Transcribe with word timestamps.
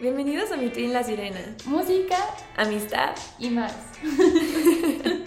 Bienvenidos 0.00 0.50
a 0.52 0.56
Mi 0.56 0.70
Twin 0.70 0.92
La 0.92 1.02
Sirena. 1.02 1.40
Música, 1.66 2.16
Amistad. 2.56 3.10
y 3.38 3.50
más. 3.50 3.74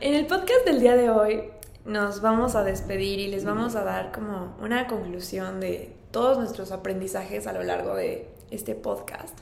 En 0.00 0.14
el 0.14 0.26
podcast 0.26 0.64
del 0.66 0.80
día 0.80 0.96
de 0.96 1.10
hoy 1.10 1.44
nos 1.84 2.20
vamos 2.22 2.56
a 2.56 2.64
despedir 2.64 3.20
y 3.20 3.28
les 3.28 3.44
vamos 3.44 3.76
a 3.76 3.84
dar 3.84 4.10
como 4.10 4.56
una 4.60 4.88
conclusión 4.88 5.60
de 5.60 5.94
todos 6.10 6.38
nuestros 6.38 6.72
aprendizajes 6.72 7.46
a 7.46 7.52
lo 7.52 7.62
largo 7.62 7.94
de 7.94 8.26
este 8.50 8.74
podcast. 8.74 9.38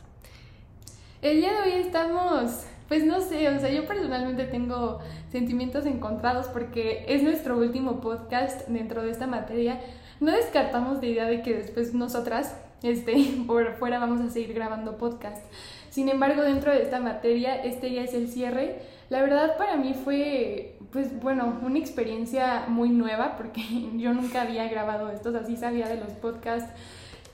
El 1.23 1.39
día 1.41 1.53
de 1.55 1.63
hoy 1.63 1.81
estamos, 1.81 2.65
pues 2.89 3.05
no 3.05 3.23
sé, 3.23 3.49
o 3.49 3.59
sea, 3.59 3.71
yo 3.71 3.87
personalmente 3.87 4.45
tengo 4.45 4.99
sentimientos 5.33 5.87
encontrados 5.87 6.49
porque 6.49 7.07
es 7.09 7.23
nuestro 7.23 7.57
último 7.57 8.03
podcast 8.03 8.69
dentro 8.69 9.03
de 9.03 9.13
esta 9.13 9.27
materia. 9.27 9.81
No 10.21 10.31
descartamos 10.31 10.99
la 11.01 11.07
idea 11.07 11.25
de 11.25 11.41
que 11.41 11.55
después 11.55 11.95
nosotras, 11.95 12.55
este, 12.83 13.43
por 13.47 13.75
fuera 13.75 13.99
vamos 13.99 14.21
a 14.21 14.31
seguir 14.31 14.55
grabando 14.55 14.97
podcast. 14.97 15.45
Sin 15.91 16.09
embargo, 16.09 16.43
dentro 16.43 16.73
de 16.73 16.83
esta 16.83 17.01
materia, 17.01 17.57
este 17.63 17.93
ya 17.93 18.03
es 18.03 18.15
el 18.15 18.29
cierre. 18.29 18.81
La 19.09 19.21
verdad 19.21 19.57
para 19.57 19.77
mí 19.77 19.93
fue, 19.93 20.79
pues 20.93 21.21
bueno, 21.21 21.59
una 21.63 21.79
experiencia 21.79 22.67
muy 22.69 22.91
nueva 22.91 23.37
porque 23.37 23.63
yo 23.97 24.13
nunca 24.13 24.43
había 24.43 24.69
grabado 24.69 25.11
esto, 25.11 25.31
o 25.31 25.33
sea, 25.33 25.45
sí 25.45 25.57
sabía 25.57 25.89
de 25.89 25.97
los 25.97 26.13
podcasts, 26.13 26.71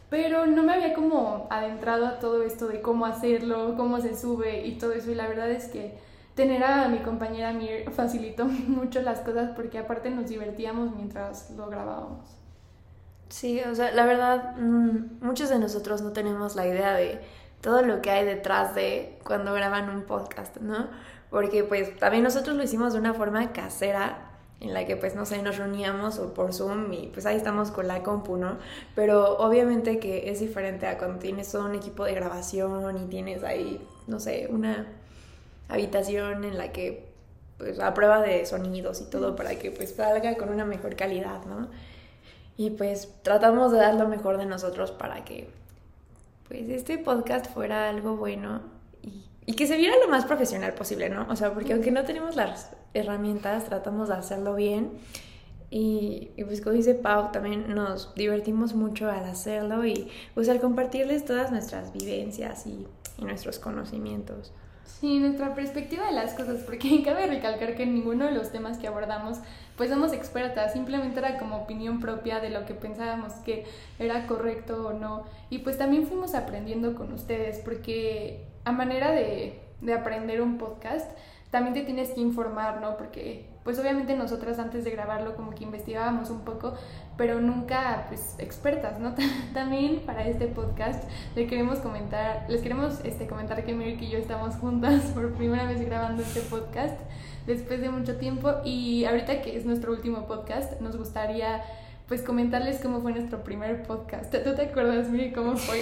pero 0.09 0.47
no 0.47 0.63
me 0.63 0.73
había 0.73 0.95
como 0.95 1.47
adentrado 1.51 2.07
a 2.07 2.19
todo 2.19 2.43
esto 2.43 2.69
de 2.69 2.81
cómo 2.81 3.05
hacerlo, 3.07 3.75
cómo 3.77 4.01
se 4.01 4.17
sube 4.17 4.67
y 4.67 4.79
todo 4.79 4.93
eso. 4.93 5.11
Y 5.11 5.15
la 5.17 5.29
verdad 5.29 5.51
es 5.51 5.67
que 5.67 5.99
tener 6.35 6.63
a 6.65 6.89
mi 6.89 6.99
compañera 6.99 7.53
Mir 7.53 7.91
facilitó 7.91 8.45
mucho 8.69 9.03
las 9.03 9.21
cosas 9.21 9.51
porque 9.57 9.79
aparte 9.79 10.11
nos 10.11 10.29
divertíamos 10.29 10.95
mientras 10.95 11.51
lo 11.51 11.67
grabábamos. 11.69 12.46
Sí, 13.29 13.61
o 13.61 13.75
sea, 13.75 13.91
la 13.93 14.05
verdad, 14.07 14.57
mm, 14.57 15.25
muchos 15.25 15.49
de 15.49 15.59
nosotros 15.59 16.01
no 16.03 16.13
tenemos 16.13 16.55
la 16.55 16.67
idea 16.67 16.95
de 16.95 17.21
todo 17.61 17.83
lo 17.83 18.01
que 18.01 18.11
hay 18.11 18.25
detrás 18.25 18.75
de 18.75 19.19
cuando 19.25 19.53
graban 19.53 19.91
un 19.91 20.03
podcast, 20.05 20.59
¿no? 20.59 20.89
Porque 21.31 21.65
pues 21.65 21.97
también 21.99 22.23
nosotros 22.23 22.57
lo 22.57 22.63
hicimos 22.63 22.93
de 22.93 23.01
una 23.01 23.15
forma 23.15 23.53
casera, 23.53 24.31
en 24.61 24.73
la 24.73 24.87
que 24.87 24.97
pues 24.97 25.15
no 25.15 25.27
sé, 25.27 25.43
nos 25.43 25.59
reuníamos 25.59 26.19
o 26.19 26.33
por 26.33 26.55
Zoom 26.55 26.93
y 26.93 27.09
pues 27.09 27.27
ahí 27.27 27.37
estamos 27.37 27.71
con 27.71 27.89
la 27.89 28.03
compu, 28.03 28.37
¿no? 28.37 28.59
Pero 28.95 29.37
obviamente 29.39 29.99
que 29.99 30.31
es 30.31 30.41
diferente 30.41 30.87
a 30.87 30.97
cuando 30.99 31.19
tienes 31.19 31.51
todo 31.51 31.67
un 31.67 31.75
equipo 31.75 32.05
de 32.05 32.15
grabación 32.15 32.97
y 32.99 33.07
tienes 33.09 33.43
ahí, 33.45 33.87
no 34.07 34.21
sé, 34.21 34.47
una 34.51 34.87
habitación 35.69 36.45
en 36.45 36.57
la 36.57 36.73
que 36.73 37.07
pues 37.59 37.81
a 37.81 37.95
prueba 37.95 38.21
de 38.21 38.47
sonidos 38.47 39.01
y 39.01 39.11
todo 39.11 39.35
para 39.37 39.59
que 39.59 39.71
pues 39.71 39.95
salga 39.95 40.37
con 40.37 40.51
una 40.51 40.65
mejor 40.65 40.95
calidad, 40.97 41.45
¿no? 41.47 41.69
Y 42.57 42.71
pues 42.71 43.13
tratamos 43.23 43.73
de 43.73 43.79
dar 43.79 43.95
lo 43.95 44.09
mejor 44.09 44.39
de 44.39 44.47
nosotros 44.47 44.91
para 44.91 45.25
que 45.25 45.51
pues 46.49 46.69
este 46.69 46.99
podcast 46.99 47.53
fuera 47.53 47.89
algo 47.89 48.17
bueno 48.17 48.61
y, 49.47 49.53
que 49.55 49.67
se 49.67 49.77
viera 49.77 49.95
lo 50.03 50.09
más 50.09 50.25
profesional 50.25 50.75
posible, 50.75 51.09
¿no? 51.09 51.27
O 51.29 51.37
sea, 51.37 51.53
porque 51.55 51.73
aunque 51.73 51.93
no 51.93 52.05
tenemos 52.05 52.35
las 52.35 52.71
herramientas, 52.95 53.67
tratamos 53.67 54.09
de 54.09 54.15
hacerlo 54.15 54.55
bien. 54.55 54.93
Y, 55.71 56.31
pues 56.45 56.61
como 56.61 56.75
dice 56.75 56.95
Pau, 56.95 57.31
también 57.31 57.75
nos 57.75 58.15
divertimos 58.15 58.75
mucho 58.75 59.11
al 59.11 59.25
hacerlo 59.25 59.85
y 59.85 60.09
pues 60.35 60.49
al 60.49 60.61
compartirles 60.61 61.25
todas 61.25 61.53
nuestras 61.53 61.93
vivencias 61.93 62.67
y 62.67 62.87
nuestros 63.23 63.59
conocimientos. 63.59 64.53
Sí, 64.87 65.19
nuestra 65.19 65.55
perspectiva 65.55 66.07
de 66.07 66.13
las 66.13 66.35
cosas, 66.35 66.63
porque 66.63 67.03
cabe 67.05 67.27
recalcar 67.27 67.75
que 67.75 67.83
en 67.83 67.95
ninguno 67.95 68.25
de 68.25 68.33
los 68.33 68.51
temas 68.51 68.79
que 68.79 68.87
abordamos 68.87 69.39
pues 69.77 69.91
somos 69.91 70.15
expertas, 70.15 70.73
simplemente 70.73 71.19
era 71.19 71.39
como 71.39 71.59
opinión 71.59 72.01
propia 72.01 72.41
de 72.41 72.49
lo 72.49 72.65
que 72.65 72.73
pensábamos 72.73 73.35
que 73.45 73.67
era 73.99 74.27
correcto 74.27 74.89
o 74.89 74.93
no. 74.95 75.27
Y 75.51 75.59
pues 75.59 75.77
también 75.77 76.07
fuimos 76.07 76.35
aprendiendo 76.35 76.95
con 76.95 77.13
ustedes, 77.13 77.59
porque 77.59 78.47
a 78.65 78.73
manera 78.73 79.11
de, 79.11 79.61
de 79.83 79.93
aprender 79.93 80.41
un 80.41 80.57
podcast, 80.57 81.11
también 81.51 81.75
te 81.75 81.83
tienes 81.83 82.11
que 82.11 82.23
informar, 82.23 82.81
¿no? 82.81 82.97
Porque 82.97 83.45
pues 83.67 83.81
obviamente 83.81 84.15
nosotras 84.15 84.61
antes 84.61 84.85
de 84.85 84.93
grabarlo 84.93 85.35
como 85.35 85.51
que 85.51 85.65
investigábamos 85.65 86.31
un 86.31 86.43
poco, 86.43 86.75
pero 87.17 87.41
nunca 87.41 88.05
pues 88.07 88.37
expertas, 88.39 89.01
¿no? 89.01 89.17
También 89.55 90.03
para 90.07 90.25
este 90.29 90.47
podcast 90.47 91.03
les 91.35 91.49
queremos 91.49 91.81
comentar, 91.81 92.47
les 92.49 92.63
queremos 92.63 93.01
este 93.03 93.27
comentar 93.27 93.65
que 93.65 93.75
Mary 93.75 93.99
y 94.01 94.09
yo 94.09 94.19
estamos 94.19 94.55
juntas 94.55 95.03
por 95.15 95.33
primera 95.35 95.67
vez 95.67 95.85
grabando 95.85 96.23
este 96.23 96.43
podcast 96.43 96.97
después 97.49 97.81
de 97.81 97.91
mucho 97.91 98.19
tiempo 98.19 98.53
y 98.65 99.05
ahorita 99.05 99.43
que 99.43 99.57
es 99.57 99.67
nuestro 99.67 99.91
último 99.91 100.29
podcast 100.29 100.81
nos 100.81 100.97
gustaría 100.97 101.65
pues 102.09 102.23
comentarles 102.23 102.79
cómo 102.81 103.01
fue 103.01 103.13
nuestro 103.13 103.43
primer 103.43 103.83
podcast. 103.83 104.33
¿Tú 104.33 104.55
te 104.55 104.63
acuerdas, 104.63 105.09
Miri, 105.09 105.33
cómo 105.33 105.57
fue? 105.57 105.81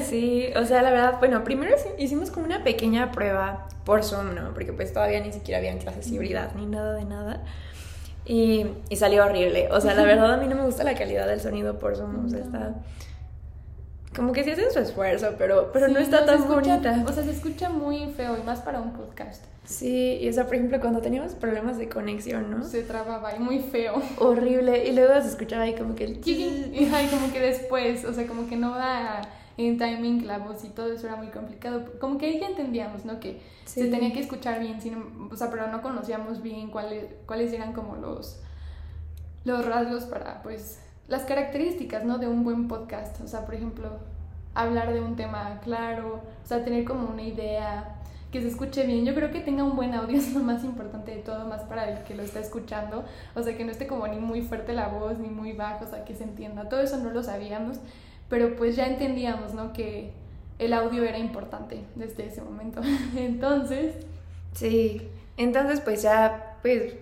sí, 0.04 0.46
o 0.54 0.64
sea, 0.64 0.82
la 0.82 0.90
verdad, 0.90 1.14
bueno, 1.18 1.42
primero 1.42 1.74
hicimos 1.96 2.30
como 2.30 2.44
una 2.44 2.62
pequeña 2.64 3.12
prueba 3.12 3.66
por 3.84 4.04
Zoom, 4.04 4.34
¿no? 4.34 4.52
Porque 4.52 4.74
pues 4.74 4.92
todavía 4.92 5.20
ni 5.20 5.32
siquiera 5.32 5.58
habían 5.58 5.78
clases 5.78 6.10
híbridas 6.10 6.54
ni 6.54 6.66
nada 6.66 6.94
de 6.94 7.04
nada. 7.06 7.44
Y, 8.26 8.66
y, 8.90 8.96
salió 8.96 9.24
horrible. 9.24 9.68
O 9.70 9.80
sea, 9.80 9.94
la 9.94 10.02
verdad 10.04 10.34
a 10.34 10.36
mí 10.36 10.46
no 10.48 10.54
me 10.54 10.64
gusta 10.64 10.84
la 10.84 10.94
calidad 10.94 11.26
del 11.26 11.40
sonido 11.40 11.78
por 11.78 11.96
Zoom. 11.96 12.26
O 12.26 12.28
sea, 12.28 12.40
está... 12.40 12.74
Como 14.14 14.32
que 14.32 14.42
sí 14.42 14.50
hacen 14.50 14.70
su 14.72 14.78
esfuerzo, 14.78 15.34
pero, 15.38 15.70
pero 15.72 15.86
sí, 15.86 15.92
no 15.92 15.98
está 16.00 16.20
no 16.20 16.26
tan 16.26 16.38
escucha, 16.40 16.54
bonita. 16.76 17.04
O 17.06 17.12
sea, 17.12 17.22
se 17.22 17.30
escucha 17.30 17.68
muy 17.68 18.10
feo 18.12 18.36
y 18.38 18.42
más 18.42 18.60
para 18.60 18.80
un 18.80 18.92
podcast. 18.92 19.44
Sí, 19.64 20.18
y 20.22 20.28
o 20.28 20.32
sea, 20.32 20.46
por 20.46 20.54
ejemplo, 20.54 20.80
cuando 20.80 21.00
teníamos 21.00 21.34
problemas 21.34 21.76
de 21.76 21.90
conexión, 21.90 22.50
¿no? 22.50 22.64
Se 22.64 22.82
trababa 22.82 23.36
y 23.36 23.38
muy 23.38 23.58
feo. 23.58 24.00
Horrible. 24.18 24.88
Y 24.88 24.92
luego 24.92 25.20
se 25.20 25.28
escuchaba 25.28 25.64
ahí 25.64 25.74
como 25.74 25.94
que 25.94 26.04
el... 26.04 26.20
Y 26.26 26.90
ay, 26.92 27.06
como 27.08 27.30
que 27.30 27.38
después, 27.38 28.04
o 28.06 28.14
sea, 28.14 28.26
como 28.26 28.48
que 28.48 28.56
no 28.56 28.70
va 28.70 29.20
en 29.58 29.76
timing 29.76 30.26
la 30.26 30.38
voz 30.38 30.64
y 30.64 30.68
todo 30.68 30.92
eso 30.92 31.06
era 31.06 31.16
muy 31.16 31.28
complicado. 31.28 31.84
Como 32.00 32.16
que 32.16 32.26
ahí 32.26 32.40
ya 32.40 32.46
entendíamos, 32.46 33.04
¿no? 33.04 33.20
Que 33.20 33.42
sí. 33.66 33.82
se 33.82 33.88
tenía 33.88 34.12
que 34.12 34.20
escuchar 34.20 34.60
bien, 34.60 34.80
sin, 34.80 34.96
o 35.30 35.36
sea, 35.36 35.50
pero 35.50 35.66
no 35.68 35.82
conocíamos 35.82 36.42
bien 36.42 36.70
cuáles, 36.70 37.04
cuáles 37.26 37.52
eran 37.52 37.74
como 37.74 37.96
los, 37.96 38.40
los 39.44 39.66
rasgos 39.66 40.04
para, 40.04 40.42
pues, 40.42 40.80
las 41.08 41.22
características, 41.22 42.04
¿no? 42.04 42.18
De 42.18 42.28
un 42.28 42.44
buen 42.44 42.68
podcast. 42.68 43.20
O 43.20 43.26
sea, 43.26 43.44
por 43.44 43.54
ejemplo, 43.54 43.98
hablar 44.54 44.92
de 44.92 45.00
un 45.00 45.16
tema 45.16 45.60
claro, 45.62 46.22
o 46.42 46.46
sea, 46.46 46.64
tener 46.64 46.84
como 46.84 47.08
una 47.08 47.22
idea, 47.22 47.96
que 48.30 48.42
se 48.42 48.48
escuche 48.48 48.86
bien. 48.86 49.04
Yo 49.04 49.14
creo 49.14 49.30
que 49.30 49.40
tenga 49.40 49.64
un 49.64 49.74
buen 49.74 49.94
audio 49.94 50.16
es 50.18 50.34
lo 50.34 50.40
más 50.40 50.64
importante 50.64 51.12
de 51.12 51.18
todo, 51.18 51.46
más 51.46 51.62
para 51.62 51.88
el 51.90 52.04
que 52.04 52.14
lo 52.14 52.22
está 52.22 52.40
escuchando. 52.40 53.04
O 53.34 53.42
sea, 53.42 53.56
que 53.56 53.64
no 53.64 53.70
esté 53.70 53.86
como 53.86 54.06
ni 54.06 54.18
muy 54.18 54.42
fuerte 54.42 54.72
la 54.72 54.88
voz, 54.88 55.18
ni 55.18 55.28
muy 55.28 55.52
bajo, 55.52 55.84
o 55.84 55.88
sea, 55.88 56.04
que 56.04 56.14
se 56.14 56.24
entienda. 56.24 56.68
Todo 56.68 56.80
eso 56.80 56.98
no 56.98 57.10
lo 57.10 57.22
sabíamos, 57.22 57.78
pero 58.28 58.56
pues 58.56 58.76
ya 58.76 58.86
entendíamos, 58.86 59.54
¿no? 59.54 59.72
Que 59.72 60.12
el 60.58 60.72
audio 60.72 61.04
era 61.04 61.18
importante 61.18 61.84
desde 61.94 62.26
ese 62.26 62.42
momento. 62.42 62.80
Entonces... 63.16 63.94
Sí, 64.54 65.08
entonces 65.36 65.80
pues 65.80 66.02
ya, 66.02 66.56
pues 66.62 66.94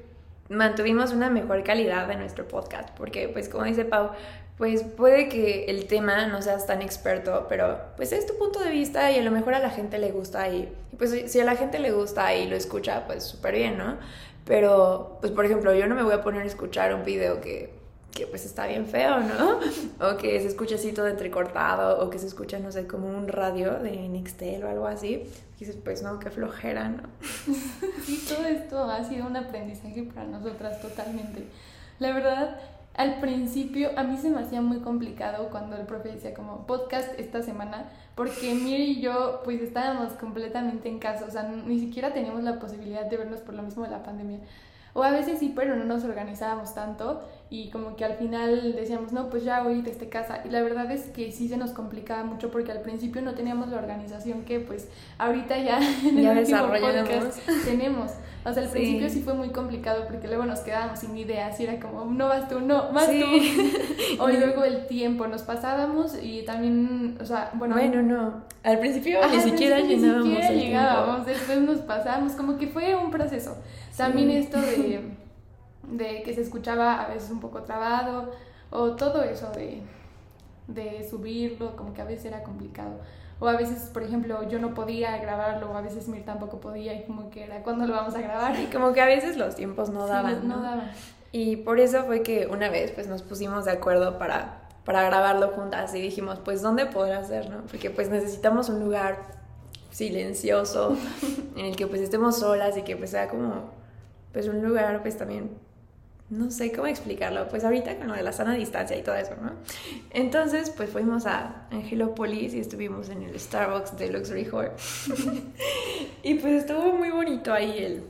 mantuvimos 0.49 1.13
una 1.13 1.31
mejor 1.31 1.63
calidad 1.63 2.07
de 2.09 2.17
nuestro 2.17 2.47
podcast, 2.47 2.91
porque 2.97 3.29
pues 3.29 3.49
como 3.49 3.65
dice 3.65 3.85
Pau, 3.85 4.11
pues 4.59 4.83
puede 4.83 5.29
que 5.29 5.67
el 5.67 5.87
tema 5.87 6.27
no 6.27 6.41
seas 6.41 6.67
tan 6.67 6.81
experto, 6.81 7.47
pero 7.49 7.79
pues 7.97 8.13
es 8.13 8.27
tu 8.27 8.39
punto 8.39 8.59
de 8.61 8.71
vista 8.71 9.11
y 9.13 9.19
a 9.19 9.23
lo 9.23 9.31
mejor 9.31 9.55
a 9.55 9.59
la 9.59 9.71
gente 9.71 9.99
le 9.99 10.13
gusta 10.13 10.49
y, 10.49 10.73
y 10.93 10.97
pues 10.97 11.31
si 11.31 11.41
a 11.41 11.45
la 11.45 11.57
gente 11.57 11.79
le 11.79 11.93
gusta 11.93 12.35
y 12.35 12.49
lo 12.49 12.57
escucha, 12.57 13.07
pues 13.07 13.23
súper 13.25 13.55
bien, 13.55 13.77
¿no? 13.77 13.99
Pero, 14.47 15.19
pues 15.21 15.33
por 15.33 15.45
ejemplo, 15.45 15.75
yo 15.75 15.87
no 15.89 15.95
me 15.97 16.05
voy 16.05 16.15
a 16.15 16.23
poner 16.23 16.43
a 16.43 16.47
escuchar 16.47 16.95
un 16.95 17.05
video 17.05 17.41
que, 17.41 17.76
que 18.17 18.27
pues 18.27 18.47
está 18.47 18.67
bien 18.67 18.87
feo, 18.87 19.21
¿no? 19.21 19.61
O 20.01 20.17
que 20.17 20.41
se 20.41 20.49
escucha 20.49 20.77
así 20.77 20.93
todo 20.93 21.07
entrecortado, 21.07 22.03
o 22.03 22.09
que 22.09 22.19
se 22.19 22.27
escucha, 22.27 22.59
no 22.59 22.73
sé, 22.73 22.87
como 22.87 23.09
un 23.09 23.29
radio 23.29 23.75
de 23.75 24.09
Nextel 24.09 24.65
o 24.65 24.69
algo 24.69 24.87
así. 24.87 25.29
Y 25.57 25.61
dices, 25.61 25.77
pues 25.83 26.03
no, 26.03 26.19
qué 26.19 26.31
flojera, 26.31 26.89
¿no? 26.89 27.03
Sí, 28.05 28.25
todo 28.29 28.47
esto 28.47 28.85
ha 28.85 29.05
sido 29.05 29.27
un 29.27 29.37
aprendizaje 29.37 30.03
para 30.03 30.27
nosotras 30.27 30.81
totalmente. 30.81 31.45
La 31.99 32.13
verdad, 32.15 32.59
al 32.95 33.21
principio 33.21 33.91
a 33.97 34.03
mí 34.03 34.17
se 34.17 34.31
me 34.31 34.41
hacía 34.41 34.63
muy 34.63 34.79
complicado 34.79 35.49
cuando 35.51 35.77
el 35.77 35.87
profe 35.87 36.11
decía 36.11 36.33
como 36.33 36.67
podcast 36.67 37.19
esta 37.19 37.43
semana, 37.43 37.91
porque 38.15 38.55
Mir 38.55 38.81
y 38.81 39.01
yo 39.03 39.43
pues 39.45 39.61
estábamos 39.61 40.15
completamente 40.15 40.89
en 40.89 40.99
casa, 40.99 41.27
o 41.27 41.31
sea, 41.31 41.43
ni 41.43 41.79
siquiera 41.79 42.15
teníamos 42.15 42.43
la 42.43 42.59
posibilidad 42.59 43.05
de 43.05 43.17
vernos 43.17 43.41
por 43.41 43.55
lo 43.55 43.63
mismo 43.63 43.85
de 43.85 43.91
la 43.91 44.03
pandemia. 44.03 44.39
O 44.95 45.03
a 45.03 45.11
veces 45.11 45.39
sí, 45.39 45.53
pero 45.55 45.77
no 45.77 45.85
nos 45.85 46.05
organizábamos 46.05 46.75
tanto 46.75 47.21
y 47.49 47.71
como 47.71 47.95
que 47.95 48.05
al 48.05 48.15
final 48.15 48.75
decíamos, 48.75 49.13
no, 49.13 49.31
pues 49.31 49.45
ya 49.45 49.63
voy 49.63 49.81
desde 49.81 50.09
casa. 50.09 50.41
Y 50.45 50.49
la 50.51 50.63
verdad 50.63 50.91
es 50.91 51.03
que 51.11 51.31
sí 51.31 51.49
se 51.49 51.57
nos 51.57 51.71
complicaba 51.71 52.25
mucho 52.25 52.51
porque 52.51 52.73
al 52.73 52.81
principio 52.81 53.23
no 53.23 53.35
teníamos 53.35 53.69
la 53.69 53.77
organización 53.79 54.43
que 54.43 54.59
pues 54.59 54.89
ahorita 55.19 55.57
ya 55.59 55.79
en 56.05 56.21
ya 56.23 56.33
el 56.33 56.39
desarrollamos. 56.39 57.09
podcast 57.09 57.41
tenemos. 57.65 58.11
O 58.45 58.53
sea, 58.53 58.63
al 58.63 58.69
Sí. 58.69 58.75
principio 58.79 59.09
sí 59.11 59.23
fue 59.23 59.35
muy 59.35 59.49
complicado 59.51 60.07
porque 60.09 60.27
luego 60.29 60.45
nos 60.45 60.61
quedábamos 60.61 61.01
sin 61.01 61.17
ideas 61.17 61.59
y 61.61 61.65
era 61.65 61.79
como, 61.81 62.05
no 62.05 62.29
vas 62.29 62.49
tú, 62.49 62.61
no, 62.61 62.93
vas 62.93 63.07
Sí. 63.07 63.21
tú. 63.21 64.23
O 64.23 64.29
luego 64.29 64.65
el 64.65 64.87
tiempo, 64.87 65.27
nos 65.27 65.43
pasábamos 65.43 66.17
y 66.23 66.43
también, 66.45 67.19
o 67.21 67.25
sea, 67.25 67.51
bueno, 67.55 67.75
Bueno, 67.77 68.03
no. 68.03 68.45
Al 68.63 68.79
principio 68.81 69.19
ni 69.31 69.41
siquiera 69.41 69.81
llenábamos 69.81 70.27
Ni 70.27 70.35
siquiera 70.37 70.53
llegábamos, 70.55 71.27
después 71.27 71.61
nos 71.61 71.79
pasábamos, 71.79 72.33
como 72.33 72.57
que 72.57 72.67
fue 72.69 72.95
un 72.97 73.11
proceso. 73.11 73.57
También 73.97 74.31
Sí. 74.31 74.37
esto 74.39 74.61
de, 74.61 75.01
de 75.91 76.23
que 76.23 76.35
se 76.35 76.43
escuchaba 76.43 77.03
a 77.03 77.09
veces 77.09 77.31
un 77.31 77.41
poco 77.41 77.63
trabado, 77.63 78.33
o 78.71 78.93
todo 78.97 79.23
eso 79.23 79.51
de, 79.53 79.83
de 80.69 81.09
subirlo, 81.09 81.77
como 81.77 81.95
que 81.95 82.03
a 82.03 82.05
veces 82.05 82.27
era 82.27 82.43
complicado. 82.43 82.99
O 83.39 83.47
a 83.49 83.57
veces, 83.57 83.91
por 83.93 84.03
ejemplo, 84.03 84.49
yo 84.49 84.59
no 84.59 84.73
podía 84.75 85.17
grabarlo, 85.19 85.71
o 85.71 85.77
a 85.77 85.83
veces 85.83 86.09
Mir 86.09 86.25
tampoco 86.25 86.59
podía, 86.59 86.95
y 86.95 87.05
como 87.05 87.29
que 87.31 87.45
era, 87.45 87.63
¿cuándo 87.63 87.87
lo 87.87 87.93
vamos 87.95 88.15
a 88.15 88.21
grabar? 88.21 88.59
Y 88.59 88.67
como 88.67 88.93
que 88.95 89.01
a 89.03 89.07
veces 89.07 89.37
los 89.37 89.55
tiempos 89.55 89.91
no 89.91 90.07
Sí, 90.07 90.13
daban. 90.13 90.49
no 90.49 90.57
¿no? 90.57 90.63
daban. 90.63 90.91
Y 91.33 91.57
por 91.57 91.79
eso 91.79 92.05
fue 92.05 92.23
que 92.23 92.47
una 92.47 92.71
vez 92.71 92.93
pues 92.93 93.09
nos 93.09 93.23
pusimos 93.23 93.67
de 93.67 93.73
acuerdo 93.73 94.17
para, 94.19 94.63
para 94.87 95.03
grabarlo 95.03 95.49
juntas 95.49 95.95
y 95.95 96.01
dijimos, 96.01 96.39
pues 96.43 96.63
¿dónde 96.63 96.87
podrá 96.87 97.23
ser, 97.25 97.51
no? 97.51 97.63
Porque 97.71 97.91
pues 97.91 98.09
necesitamos 98.09 98.71
un 98.71 98.81
lugar 98.81 99.19
silencioso 99.91 100.97
en 101.57 101.67
el 101.67 101.77
que 101.77 101.87
pues 101.87 102.01
estemos 102.01 102.39
solas 102.39 102.77
y 102.79 102.83
que 102.83 102.97
pues 102.97 103.11
sea 103.11 103.29
como 103.29 103.71
pues 104.33 104.49
un 104.49 104.63
lugar 104.63 105.03
pues 105.03 105.17
también 105.19 105.51
no 106.29 106.51
sé 106.51 106.73
cómo 106.73 106.89
explicarlo, 106.89 107.49
pues 107.49 107.65
ahorita 107.65 107.97
con 107.99 108.09
lo 108.09 108.15
de 108.15 108.23
la 108.23 108.33
sana 108.33 108.55
distancia 108.55 108.97
y 108.97 109.03
todo 109.03 109.15
eso, 109.15 109.35
¿no? 109.41 109.53
Entonces, 110.11 110.71
pues 110.71 110.91
fuimos 110.91 111.25
a 111.27 111.67
Angelópolis 111.71 112.55
y 112.55 112.61
estuvimos 112.61 113.11
en 113.11 113.23
el 113.23 113.39
Starbucks 113.39 113.97
de 113.97 114.11
Luxury 114.11 114.49
Hall. 114.53 114.73
y 116.23 116.35
pues 116.35 116.55
estuvo 116.55 116.93
muy 116.93 117.11
bonito 117.11 117.53
ahí 117.53 117.79
el, 117.79 118.03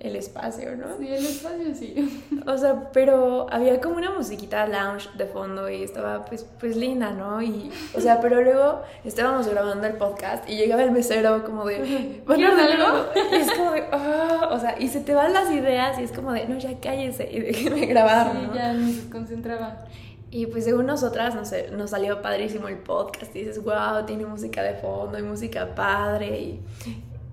el 0.00 0.16
espacio, 0.16 0.76
¿no? 0.76 0.96
Sí, 0.98 1.08
el 1.08 1.26
espacio 1.26 1.74
sí. 1.74 2.24
O 2.46 2.56
sea, 2.56 2.90
pero 2.92 3.46
había 3.50 3.80
como 3.80 3.96
una 3.96 4.10
musiquita 4.10 4.66
lounge 4.66 5.10
de 5.16 5.26
fondo 5.26 5.68
y 5.68 5.82
estaba 5.82 6.24
pues, 6.24 6.46
pues 6.58 6.74
linda, 6.74 7.10
¿no? 7.10 7.42
Y, 7.42 7.70
o 7.94 8.00
sea, 8.00 8.18
pero 8.20 8.40
luego 8.40 8.80
estábamos 9.04 9.46
grabando 9.46 9.86
el 9.86 9.94
podcast 9.94 10.48
y 10.48 10.56
llegaba 10.56 10.82
el 10.82 10.90
mesero 10.90 11.44
como 11.44 11.66
de, 11.66 12.22
¿van 12.26 12.34
a 12.34 12.36
¿Quieres 12.38 12.54
ordenar 12.54 12.80
algo? 12.80 13.08
Y 13.30 13.36
es 13.36 13.52
como 13.52 13.72
de, 13.72 13.84
ah, 13.92 14.48
o 14.52 14.58
sea, 14.58 14.74
y 14.78 14.88
se 14.88 15.00
te 15.00 15.14
van 15.14 15.34
las 15.34 15.50
ideas 15.50 15.98
y 15.98 16.04
es 16.04 16.12
como 16.12 16.32
de, 16.32 16.46
no, 16.46 16.58
ya 16.58 16.80
cállese 16.80 17.28
y 17.30 17.40
déjeme 17.40 17.84
grabar, 17.86 18.32
Sí, 18.32 18.46
¿no? 18.46 18.54
ya 18.54 18.72
ni 18.72 18.92
se 18.94 19.10
concentraba. 19.10 19.84
Y 20.30 20.46
pues 20.46 20.64
según 20.64 20.86
nosotras, 20.86 21.34
no 21.34 21.44
sé, 21.44 21.70
nos 21.72 21.90
salió 21.90 22.22
padrísimo 22.22 22.68
el 22.68 22.78
podcast 22.78 23.34
y 23.36 23.40
dices, 23.40 23.62
wow, 23.62 24.06
tiene 24.06 24.24
música 24.24 24.62
de 24.62 24.74
fondo 24.74 25.18
y 25.18 25.22
música 25.22 25.74
padre 25.74 26.40
y, 26.40 26.60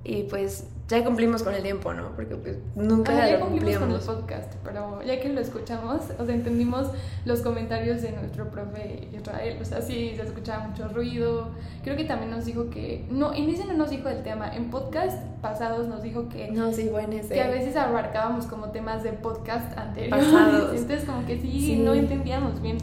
y 0.03 0.23
pues 0.23 0.65
ya 0.89 1.03
cumplimos 1.03 1.43
con 1.43 1.53
el 1.53 1.61
tiempo, 1.63 1.93
¿no? 1.93 2.15
Porque 2.15 2.35
pues 2.35 2.57
nunca 2.75 3.11
Ah, 3.11 3.27
ya 3.27 3.37
lo 3.39 3.47
cumplimos 3.47 3.77
con 3.79 3.91
el 3.91 3.99
podcast, 3.99 4.53
pero 4.63 5.01
ya 5.03 5.19
que 5.19 5.27
lo 5.29 5.41
escuchamos, 5.41 6.01
o 6.17 6.25
sea, 6.25 6.33
entendimos 6.33 6.87
los 7.25 7.41
comentarios 7.41 8.01
de 8.01 8.13
nuestro 8.13 8.49
profe 8.49 9.09
Israel, 9.13 9.57
o 9.61 9.65
sea, 9.65 9.81
sí, 9.81 10.13
se 10.15 10.21
escuchaba 10.21 10.65
mucho 10.67 10.87
ruido, 10.87 11.49
creo 11.83 11.97
que 11.97 12.05
también 12.05 12.31
nos 12.31 12.45
dijo 12.45 12.69
que, 12.69 13.05
no, 13.11 13.33
en 13.33 13.49
ese 13.49 13.65
no 13.65 13.73
nos 13.73 13.89
dijo 13.89 14.07
el 14.07 14.23
tema, 14.23 14.55
en 14.55 14.69
podcast 14.69 15.21
pasados 15.41 15.87
nos 15.87 16.03
dijo 16.03 16.29
que, 16.29 16.51
No, 16.51 16.71
sí, 16.71 16.87
bueno, 16.89 17.13
ese. 17.13 17.33
que 17.33 17.41
a 17.41 17.49
veces 17.49 17.75
abarcábamos 17.75 18.45
como 18.45 18.69
temas 18.69 19.03
de 19.03 19.11
podcast 19.11 19.77
anteriores, 19.77 20.25
Pasados. 20.25 20.71
entonces 20.73 21.03
como 21.03 21.25
que 21.25 21.37
sí, 21.41 21.59
Sí. 21.59 21.75
no 21.79 21.93
entendíamos 21.95 22.61
bien 22.61 22.77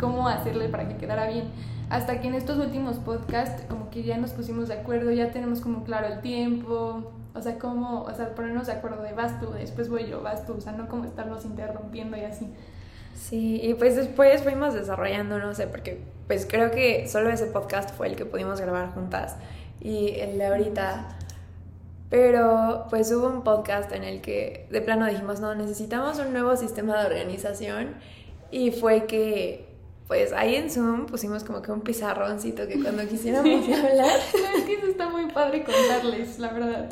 cómo 0.00 0.26
hacerle 0.28 0.68
para 0.68 0.88
que 0.88 0.96
quedara 0.96 1.28
bien. 1.28 1.44
Hasta 1.88 2.20
que 2.20 2.26
en 2.28 2.34
estos 2.34 2.58
últimos 2.58 2.96
podcasts 2.96 3.62
como 3.68 3.90
que 3.90 4.02
ya 4.02 4.16
nos 4.18 4.30
pusimos 4.32 4.68
de 4.68 4.74
acuerdo, 4.74 5.12
ya 5.12 5.30
tenemos 5.30 5.60
como 5.60 5.84
claro 5.84 6.08
el 6.08 6.20
tiempo, 6.20 7.12
o 7.34 7.42
sea, 7.42 7.58
como, 7.58 8.02
o 8.02 8.14
sea, 8.14 8.34
ponernos 8.34 8.66
de 8.66 8.74
acuerdo 8.74 9.02
de 9.02 9.12
vas 9.12 9.40
tú, 9.40 9.50
después 9.50 9.88
voy 9.88 10.06
yo, 10.06 10.22
vas 10.22 10.46
tú, 10.46 10.54
o 10.54 10.60
sea, 10.60 10.72
no 10.72 10.88
como 10.88 11.04
estarnos 11.04 11.44
interrumpiendo 11.44 12.16
y 12.16 12.20
así. 12.20 12.48
Sí, 13.14 13.60
y 13.62 13.74
pues 13.74 13.96
después 13.96 14.42
fuimos 14.42 14.74
desarrollando, 14.74 15.38
no 15.38 15.54
sé, 15.54 15.66
porque 15.66 16.00
pues 16.26 16.46
creo 16.46 16.70
que 16.70 17.08
solo 17.08 17.30
ese 17.30 17.46
podcast 17.46 17.90
fue 17.94 18.08
el 18.08 18.16
que 18.16 18.24
pudimos 18.24 18.60
grabar 18.60 18.92
juntas 18.92 19.36
y 19.80 20.10
el 20.18 20.38
de 20.38 20.46
ahorita. 20.46 21.08
Pero 22.10 22.86
pues 22.90 23.10
hubo 23.12 23.28
un 23.28 23.42
podcast 23.42 23.90
en 23.92 24.04
el 24.04 24.20
que 24.20 24.68
de 24.70 24.80
plano 24.80 25.06
dijimos, 25.06 25.40
no, 25.40 25.54
necesitamos 25.54 26.18
un 26.18 26.32
nuevo 26.32 26.56
sistema 26.56 27.00
de 27.00 27.06
organización 27.06 27.94
y 28.50 28.70
fue 28.70 29.06
que 29.06 29.73
pues 30.06 30.32
ahí 30.32 30.56
en 30.56 30.70
Zoom 30.70 31.06
pusimos 31.06 31.44
como 31.44 31.62
que 31.62 31.72
un 31.72 31.80
pizarroncito 31.80 32.68
que 32.68 32.80
cuando 32.82 33.06
quisiéramos 33.08 33.64
hablar 33.78 34.06
No, 34.34 34.58
es 34.58 34.64
que 34.64 34.74
eso 34.74 34.86
está 34.86 35.08
muy 35.08 35.26
padre 35.30 35.64
contarles, 35.64 36.38
la 36.38 36.52
verdad. 36.52 36.90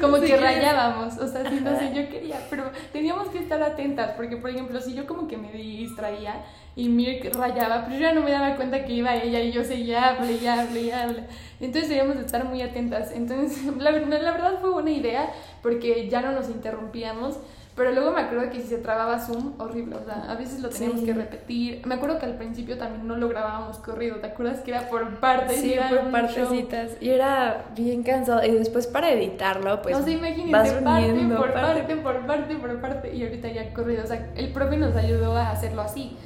Como 0.00 0.20
que 0.20 0.36
rayábamos, 0.36 1.16
o 1.18 1.28
sea, 1.28 1.48
sí, 1.48 1.60
no 1.62 1.78
sé, 1.78 1.92
yo 1.94 2.08
quería, 2.08 2.44
pero 2.50 2.64
teníamos 2.92 3.28
que 3.28 3.38
estar 3.38 3.62
atentas, 3.62 4.12
porque 4.16 4.36
por 4.36 4.50
ejemplo, 4.50 4.80
si 4.80 4.94
yo 4.94 5.06
como 5.06 5.28
que 5.28 5.36
me 5.36 5.52
distraía 5.52 6.44
y 6.76 6.88
Mirk 6.88 7.32
rayaba, 7.34 7.84
pues 7.84 7.94
yo 7.94 8.00
ya 8.00 8.14
no 8.14 8.22
me 8.22 8.32
daba 8.32 8.56
cuenta 8.56 8.84
que 8.84 8.92
iba 8.92 9.14
ella 9.14 9.40
y 9.40 9.52
yo 9.52 9.62
seguía, 9.62 10.08
hable 10.08 10.32
y 10.32 10.46
hable 10.46 10.80
y 10.80 10.90
hable. 10.90 11.24
Entonces 11.60 11.88
debíamos 11.88 12.16
de 12.16 12.22
estar 12.22 12.44
muy 12.44 12.62
atentas. 12.62 13.12
Entonces, 13.12 13.64
la, 13.78 13.92
la 13.92 14.32
verdad 14.32 14.58
fue 14.60 14.70
buena 14.70 14.90
idea, 14.90 15.32
porque 15.62 16.08
ya 16.08 16.20
no 16.20 16.32
nos 16.32 16.48
interrumpíamos. 16.48 17.38
Pero 17.76 17.90
luego 17.90 18.12
me 18.12 18.20
acuerdo 18.20 18.50
que 18.50 18.60
si 18.60 18.68
se 18.68 18.78
trababa 18.78 19.18
Zoom, 19.18 19.54
horrible, 19.58 19.96
o 19.96 20.04
sea, 20.04 20.30
a 20.30 20.36
veces 20.36 20.60
lo 20.60 20.68
teníamos 20.68 21.00
Sí. 21.00 21.06
que 21.06 21.12
repetir. 21.12 21.82
Me 21.86 21.96
acuerdo 21.96 22.20
que 22.20 22.26
al 22.26 22.36
principio 22.36 22.78
también 22.78 23.08
no 23.08 23.16
lo 23.16 23.28
grabábamos 23.28 23.78
corrido, 23.78 24.18
¿te 24.18 24.28
acuerdas 24.28 24.60
que 24.60 24.70
era 24.70 24.88
por 24.88 25.18
partes? 25.18 25.60
Sí, 25.60 25.74
por 25.88 25.98
un 25.98 26.04
show. 26.04 26.12
partecitas. 26.12 26.90
Y 27.00 27.10
era 27.10 27.64
bien 27.74 28.04
cansado. 28.04 28.44
Y 28.44 28.52
después 28.52 28.86
para 28.86 29.10
editarlo, 29.10 29.82
pues. 29.82 29.96
o 29.96 30.02
sea, 30.04 30.12
imagínense, 30.12 30.52
vas 30.52 30.72
parte 30.72 31.12
uniendo 31.12 31.36
por 31.36 31.52
parte. 31.52 31.80
parte, 31.82 31.96
por 31.96 32.26
parte, 32.26 32.54
por 32.54 32.80
parte, 32.80 33.16
y 33.16 33.24
ahorita 33.24 33.48
ya 33.48 33.74
corrido. 33.74 34.04
O 34.04 34.06
sea, 34.06 34.30
el 34.36 34.52
profe 34.52 34.76
nos 34.76 34.94
ayudó 34.94 35.36
a 35.36 35.50
hacerlo 35.50 35.82
así. 35.82 36.16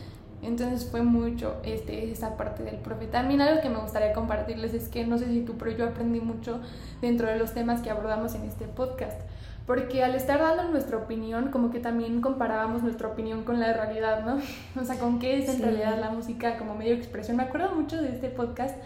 Entonces 0.42 0.88
fue 0.88 1.02
mucho 1.02 1.56
este, 1.64 2.12
esa 2.12 2.36
parte 2.36 2.62
del 2.62 2.76
profe. 2.76 3.06
También 3.06 3.40
algo 3.40 3.60
que 3.62 3.70
me 3.70 3.78
gustaría 3.78 4.12
compartirles 4.12 4.72
es 4.74 4.88
que 4.88 5.04
no 5.04 5.16
sé 5.18 5.26
si 5.26 5.40
tú, 5.40 5.56
pero 5.58 5.70
yo 5.72 5.86
aprendí 5.86 6.20
mucho 6.20 6.60
dentro 7.00 7.26
de 7.26 7.38
los 7.38 7.54
temas 7.54 7.80
que 7.80 7.90
abordamos 7.90 8.34
en 8.34 8.44
este 8.44 8.66
podcast. 8.66 9.18
Porque 9.68 10.02
al 10.02 10.16
estar 10.16 10.40
dando 10.40 10.64
nuestra 10.64 10.96
opinión, 10.96 11.50
como 11.52 11.70
que 11.70 11.78
también 11.78 12.20
comparábamos 12.20 12.82
nuestra 12.82 13.06
opinión 13.06 13.44
con 13.44 13.60
la 13.60 13.72
realidad, 13.72 14.24
¿no? 14.24 14.40
O 14.80 14.84
sea, 14.84 14.98
con 14.98 15.20
qué 15.20 15.38
es 15.38 15.48
en 15.48 15.56
Sí. 15.58 15.62
realidad 15.62 16.00
la 16.00 16.10
música 16.10 16.56
como 16.58 16.74
medio 16.74 16.92
de 16.94 16.98
expresión. 16.98 17.36
Me 17.36 17.44
acuerdo 17.44 17.72
mucho 17.76 18.00
de 18.02 18.08
este 18.08 18.30
podcast 18.30 18.76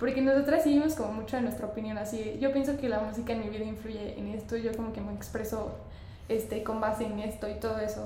porque 0.00 0.22
nosotras 0.22 0.62
seguimos 0.64 0.94
como 0.96 1.12
mucho 1.12 1.36
de 1.36 1.42
nuestra 1.42 1.66
opinión. 1.66 1.98
Así, 1.98 2.38
yo 2.40 2.52
pienso 2.52 2.76
que 2.78 2.88
la 2.88 3.00
música 3.00 3.34
en 3.34 3.40
mi 3.40 3.50
vida 3.50 3.64
influye 3.64 4.18
en 4.18 4.28
esto. 4.28 4.56
Yo 4.56 4.72
como 4.74 4.92
que 4.94 5.00
me 5.02 5.12
expreso 5.12 5.72
este, 6.28 6.62
con 6.64 6.80
base 6.80 7.04
en 7.04 7.18
esto 7.20 7.48
y 7.48 7.54
todo 7.60 7.78
eso. 7.78 8.00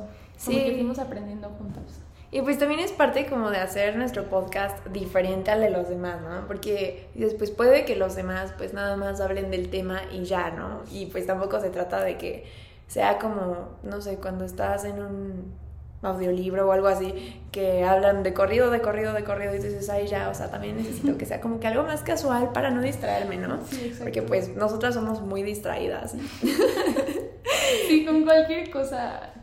Como 0.45 0.59
Sí. 0.59 0.65
que 0.65 0.73
fuimos 0.73 0.99
aprendiendo 0.99 1.49
juntos. 1.51 2.01
Y 2.35 2.43
pues 2.43 2.59
también 2.59 2.81
es 2.81 2.91
parte 2.91 3.27
como 3.27 3.53
de 3.53 3.59
hacer 3.59 3.95
nuestro 3.95 4.25
podcast 4.25 4.85
diferente 4.89 5.53
al 5.53 5.61
de 5.61 5.71
los 5.71 5.89
demás, 5.89 6.21
¿no? 6.21 6.49
Porque 6.49 7.07
después 7.15 7.53
puede 7.53 7.85
que 7.85 7.95
los 7.95 8.17
demás 8.17 8.53
pues 8.59 8.75
nada 8.75 8.97
más 8.97 9.21
hablen 9.21 9.53
del 9.53 9.71
tema 9.71 10.01
y 10.11 10.25
ya, 10.25 10.51
¿no? 10.51 10.83
Y 10.91 11.07
pues 11.07 11.29
tampoco 11.29 11.61
se 11.61 11.71
trata 11.71 12.03
de 12.03 12.19
que 12.19 12.45
sea 12.89 13.21
como, 13.21 13.79
no 13.85 14.01
sé, 14.01 14.17
cuando 14.17 14.45
estás 14.45 14.85
en 14.85 15.01
un 15.01 15.55
audiolibro 16.03 16.69
o 16.69 16.73
algo 16.73 16.89
así, 16.89 17.41
que 17.53 17.85
hablan 17.85 18.25
de 18.25 18.35
corrido, 18.35 18.69
de 18.69 18.83
corrido, 18.83 19.13
de 19.13 19.23
corrido 19.23 19.55
y 19.55 19.59
dices, 19.59 19.89
ay 19.89 20.09
ya, 20.09 20.29
o 20.29 20.35
sea, 20.35 20.51
también 20.51 20.77
necesito 20.77 21.17
que 21.17 21.27
sea 21.27 21.41
como 21.41 21.61
que 21.61 21.69
algo 21.69 21.85
más 21.85 22.03
casual 22.03 22.51
para 22.51 22.73
no 22.73 22.82
distraerme, 22.82 23.37
¿no? 23.37 23.65
Sí. 23.65 23.94
Porque 23.97 24.23
pues 24.23 24.56
nosotras 24.56 24.94
somos 24.94 25.20
muy 25.20 25.44
distraídas. 25.44 26.17
Sí, 27.87 28.05
con 28.05 28.25
cualquier 28.25 28.70
cosa 28.70 29.33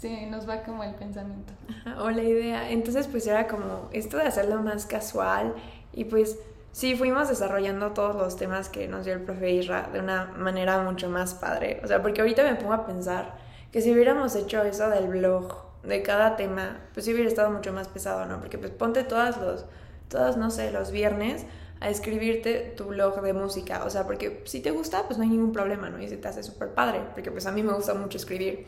se 0.00 0.26
nos 0.26 0.48
va 0.48 0.62
como 0.62 0.82
el 0.82 0.94
pensamiento. 0.94 1.52
O 1.98 2.10
la 2.10 2.22
idea. 2.22 2.70
Entonces, 2.70 3.06
pues 3.06 3.26
era 3.26 3.46
como 3.46 3.90
esto 3.92 4.16
de 4.16 4.24
hacerlo 4.24 4.62
más 4.62 4.86
casual 4.86 5.54
y 5.92 6.04
pues 6.04 6.38
sí, 6.72 6.96
fuimos 6.96 7.28
desarrollando 7.28 7.92
todos 7.92 8.16
los 8.16 8.36
temas 8.36 8.70
que 8.70 8.88
nos 8.88 9.04
dio 9.04 9.12
el 9.12 9.20
profe 9.20 9.50
Isra 9.50 9.90
de 9.92 10.00
una 10.00 10.32
manera 10.38 10.80
mucho 10.80 11.10
más 11.10 11.34
padre. 11.34 11.80
O 11.84 11.86
sea, 11.86 12.00
porque 12.00 12.22
ahorita 12.22 12.42
me 12.42 12.54
pongo 12.54 12.72
a 12.72 12.86
pensar 12.86 13.36
que 13.70 13.82
si 13.82 13.92
hubiéramos 13.92 14.34
hecho 14.36 14.62
eso 14.62 14.88
del 14.88 15.06
blog 15.08 15.54
de 15.82 16.02
cada 16.02 16.36
tema, 16.36 16.78
pues 16.94 17.04
sí 17.04 17.12
hubiera 17.12 17.28
estado 17.28 17.50
mucho 17.50 17.72
más 17.74 17.88
pesado, 17.88 18.24
¿no? 18.24 18.40
Porque 18.40 18.56
pues 18.56 18.70
ponte 18.70 19.04
todas 19.04 19.36
los, 19.36 19.66
todos, 20.08 20.38
no 20.38 20.50
sé, 20.50 20.70
los 20.70 20.92
viernes 20.92 21.44
a 21.80 21.90
escribirte 21.90 22.74
tu 22.76 22.84
blog 22.86 23.20
de 23.22 23.32
música, 23.32 23.84
o 23.84 23.90
sea, 23.90 24.06
porque 24.06 24.42
si 24.44 24.60
te 24.60 24.70
gusta, 24.70 25.04
pues 25.06 25.18
no 25.18 25.24
hay 25.24 25.30
ningún 25.30 25.52
problema, 25.52 25.88
¿no? 25.88 26.00
Y 26.00 26.08
se 26.08 26.16
te 26.18 26.28
hace 26.28 26.42
súper 26.42 26.70
padre, 26.74 27.00
porque 27.14 27.30
pues 27.30 27.46
a 27.46 27.52
mí 27.52 27.62
me 27.62 27.72
gusta 27.72 27.94
mucho 27.94 28.18
escribir, 28.18 28.66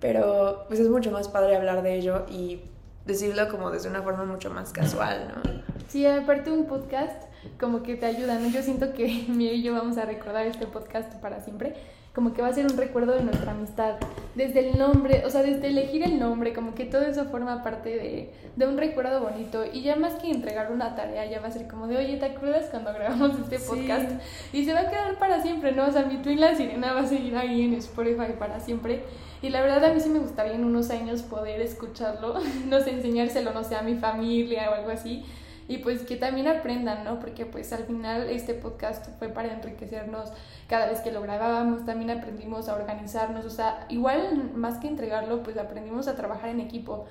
pero 0.00 0.64
pues 0.68 0.80
es 0.80 0.88
mucho 0.88 1.10
más 1.10 1.28
padre 1.28 1.56
hablar 1.56 1.82
de 1.82 1.94
ello 1.94 2.26
y 2.30 2.60
decirlo 3.06 3.48
como 3.48 3.70
desde 3.70 3.88
una 3.88 4.02
forma 4.02 4.24
mucho 4.24 4.50
más 4.50 4.72
casual, 4.72 5.28
¿no? 5.34 5.62
Sí, 5.88 6.04
aparte 6.06 6.50
un 6.50 6.66
podcast 6.66 7.22
como 7.60 7.82
que 7.82 7.94
te 7.94 8.06
ayuda, 8.06 8.38
¿no? 8.38 8.48
Yo 8.48 8.62
siento 8.62 8.92
que 8.92 9.24
Miguel 9.28 9.56
y 9.56 9.62
yo 9.62 9.72
vamos 9.72 9.96
a 9.98 10.04
recordar 10.04 10.46
este 10.46 10.66
podcast 10.66 11.12
para 11.14 11.40
siempre, 11.40 11.74
como 12.14 12.34
que 12.34 12.42
va 12.42 12.48
a 12.48 12.52
ser 12.52 12.66
un 12.66 12.76
recuerdo 12.76 13.12
de 13.14 13.22
nuestra 13.22 13.52
amistad, 13.52 13.96
desde 14.36 14.68
el 14.68 14.78
nombre, 14.78 15.22
o 15.24 15.30
sea, 15.30 15.42
desde 15.42 15.66
elegir 15.68 16.02
el 16.04 16.18
nombre, 16.20 16.52
como 16.52 16.74
que 16.74 16.84
todo 16.84 17.02
eso 17.02 17.24
forma 17.24 17.62
parte 17.64 17.88
de, 17.88 18.30
de 18.54 18.66
un 18.68 18.76
recuerdo 18.76 19.20
bonito 19.20 19.64
y 19.72 19.80
ya 19.82 19.96
más 19.96 20.14
que 20.14 20.30
entregar 20.30 20.70
una 20.70 20.94
tarea, 20.94 21.24
ya 21.26 21.40
va 21.40 21.48
a 21.48 21.50
ser 21.50 21.66
como 21.66 21.86
de, 21.86 21.96
oye, 21.96 22.18
¿te 22.18 22.26
acuerdas 22.26 22.66
cuando 22.70 22.92
grabamos 22.92 23.32
este 23.40 23.58
Sí. 23.58 23.64
podcast? 23.66 24.10
Y 24.52 24.64
se 24.64 24.74
va 24.74 24.80
a 24.80 24.88
quedar 24.90 25.18
para 25.18 25.42
siempre, 25.42 25.72
¿no? 25.72 25.86
O 25.86 25.90
sea, 25.90 26.04
mi 26.04 26.18
Twin 26.18 26.40
La 26.40 26.54
Sirena 26.54 26.92
va 26.92 27.00
a 27.00 27.06
seguir 27.06 27.34
ahí 27.36 27.62
en 27.64 27.74
Spotify 27.74 28.34
para 28.38 28.60
siempre. 28.60 29.02
Y 29.42 29.48
la 29.50 29.60
verdad 29.62 29.84
a 29.84 29.92
mí 29.92 30.00
sí 30.00 30.08
me 30.10 30.18
gustaría 30.18 30.52
en 30.54 30.64
unos 30.64 30.90
años 30.90 31.22
poder 31.22 31.60
escucharlo, 31.60 32.34
no 32.68 32.80
sé, 32.80 32.90
enseñárselo, 32.90 33.52
no 33.52 33.64
sé, 33.64 33.74
a 33.74 33.82
mi 33.82 33.94
familia 33.96 34.70
o 34.70 34.74
algo 34.74 34.90
así. 34.90 35.24
Y 35.68 35.78
pues 35.78 36.02
que 36.02 36.16
también 36.16 36.46
aprendan, 36.48 37.04
¿no? 37.04 37.18
Porque 37.18 37.44
pues 37.44 37.72
al 37.72 37.84
final 37.84 38.28
este 38.30 38.54
podcast 38.54 39.08
fue 39.18 39.28
para 39.28 39.52
enriquecernos 39.52 40.32
cada 40.68 40.86
vez 40.86 41.00
que 41.00 41.12
lo 41.12 41.22
grabábamos, 41.22 41.84
también 41.84 42.10
aprendimos 42.10 42.68
a 42.68 42.74
organizarnos, 42.74 43.44
o 43.44 43.50
sea, 43.50 43.86
igual 43.88 44.52
más 44.54 44.78
que 44.78 44.88
entregarlo, 44.88 45.42
pues 45.42 45.56
aprendimos 45.58 46.08
a 46.08 46.14
trabajar 46.14 46.50
en 46.50 46.60
equipo, 46.60 47.06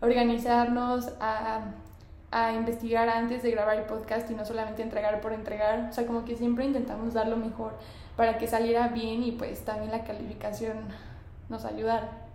organizarnos, 0.00 1.12
a 1.20 1.72
a 2.30 2.52
investigar 2.52 3.08
antes 3.08 3.42
de 3.42 3.50
grabar 3.50 3.78
el 3.78 3.84
podcast 3.84 4.30
y 4.30 4.34
no 4.34 4.44
solamente 4.44 4.82
entregar 4.82 5.20
por 5.20 5.32
entregar. 5.32 5.88
O 5.90 5.92
sea, 5.92 6.06
como 6.06 6.24
que 6.24 6.36
siempre 6.36 6.64
intentamos 6.64 7.14
dar 7.14 7.28
lo 7.28 7.36
mejor 7.36 7.72
para 8.16 8.38
que 8.38 8.46
saliera 8.46 8.88
bien 8.88 9.22
y 9.22 9.32
pues 9.32 9.64
también 9.64 9.90
la 9.90 10.04
calificación 10.04 10.76
nos 11.48 11.64
ayudara. 11.64 12.27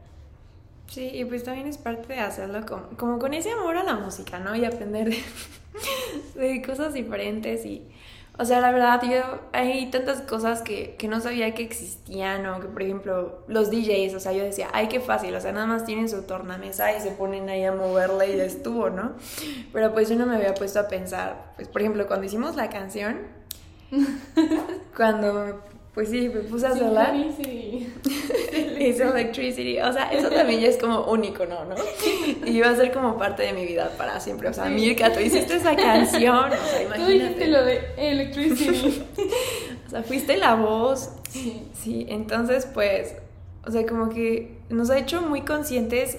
Sí, 0.93 1.09
y 1.11 1.25
pues 1.25 1.43
también 1.43 1.65
es 1.65 1.79
parte 1.79 2.13
de 2.13 2.19
hacerlo 2.19 2.63
como, 2.67 2.83
como 2.97 3.17
con 3.17 3.33
ese 3.33 3.49
amor 3.49 3.77
a 3.77 3.83
la 3.83 3.95
música, 3.95 4.37
¿no? 4.37 4.55
Y 4.55 4.63
aprender 4.63 5.11
de, 6.35 6.61
cosas 6.61 6.93
diferentes 6.93 7.65
y... 7.65 7.81
O 8.37 8.45
sea, 8.45 8.59
la 8.61 8.71
verdad, 8.71 9.01
yo 9.03 9.41
hay 9.53 9.89
tantas 9.91 10.21
cosas 10.21 10.61
que, 10.61 10.95
que 10.97 11.07
no 11.07 11.19
sabía 11.19 11.53
que 11.55 11.63
existían, 11.63 12.45
o 12.45 12.59
que, 12.59 12.67
por 12.67 12.81
ejemplo, 12.81 13.43
los 13.47 13.71
DJs, 13.71 14.13
o 14.15 14.19
sea, 14.19 14.33
yo 14.33 14.43
decía, 14.43 14.69
ay, 14.73 14.87
qué 14.87 14.99
fácil, 14.99 15.35
o 15.35 15.41
sea, 15.41 15.51
nada 15.51 15.67
más 15.67 15.85
tienen 15.85 16.09
su 16.09 16.23
tornamesa 16.23 16.95
y 16.95 17.01
se 17.01 17.11
ponen 17.11 17.49
ahí 17.49 17.63
a 17.63 17.71
moverle 17.71 18.33
y 18.33 18.37
ya 18.37 18.43
estuvo, 18.43 18.89
¿no? 18.89 19.13
Pero 19.71 19.93
pues 19.93 20.09
yo 20.09 20.15
no 20.15 20.25
me 20.25 20.35
había 20.35 20.55
puesto 20.55 20.79
a 20.79 20.87
pensar, 20.87 21.53
pues, 21.55 21.67
por 21.67 21.81
ejemplo, 21.81 22.07
cuando 22.07 22.25
hicimos 22.25 22.55
la 22.55 22.69
canción, 22.69 23.19
cuando 24.95 25.61
pues 25.93 26.09
sí, 26.09 26.27
me 26.27 26.41
puse 26.41 26.65
a 26.65 26.69
hacerla. 26.71 27.13
Hice 28.79 29.03
Electricity. 29.03 29.79
O 29.79 29.93
sea, 29.93 30.11
eso 30.11 30.29
también 30.29 30.61
ya 30.61 30.67
es 30.67 30.77
como 30.77 31.03
único, 31.05 31.45
¿no? 31.45 31.65
¿no? 31.65 31.75
Y 32.45 32.59
va 32.61 32.69
a 32.69 32.75
ser 32.75 32.91
como 32.91 33.17
parte 33.17 33.43
de 33.43 33.53
mi 33.53 33.65
vida 33.65 33.91
para 33.95 34.19
siempre. 34.19 34.49
O 34.49 34.53
sea, 34.53 34.65
Mirka, 34.65 35.13
tú 35.13 35.19
hiciste 35.19 35.55
esa 35.55 35.75
canción. 35.75 36.51
O 36.51 36.69
sea, 36.69 36.81
imagínate. 36.81 36.99
Tú 36.99 37.11
dijiste 37.11 37.47
lo 37.47 37.63
de 37.63 37.81
Electricity. 37.97 39.03
o 39.87 39.89
sea, 39.89 40.03
fuiste 40.03 40.37
la 40.37 40.55
voz. 40.55 41.11
Sí. 41.29 41.63
Sí, 41.73 42.07
entonces, 42.09 42.67
pues, 42.73 43.15
o 43.65 43.71
sea, 43.71 43.85
como 43.85 44.09
que 44.09 44.57
nos 44.69 44.89
ha 44.89 44.97
hecho 44.97 45.21
muy 45.21 45.41
conscientes 45.41 46.17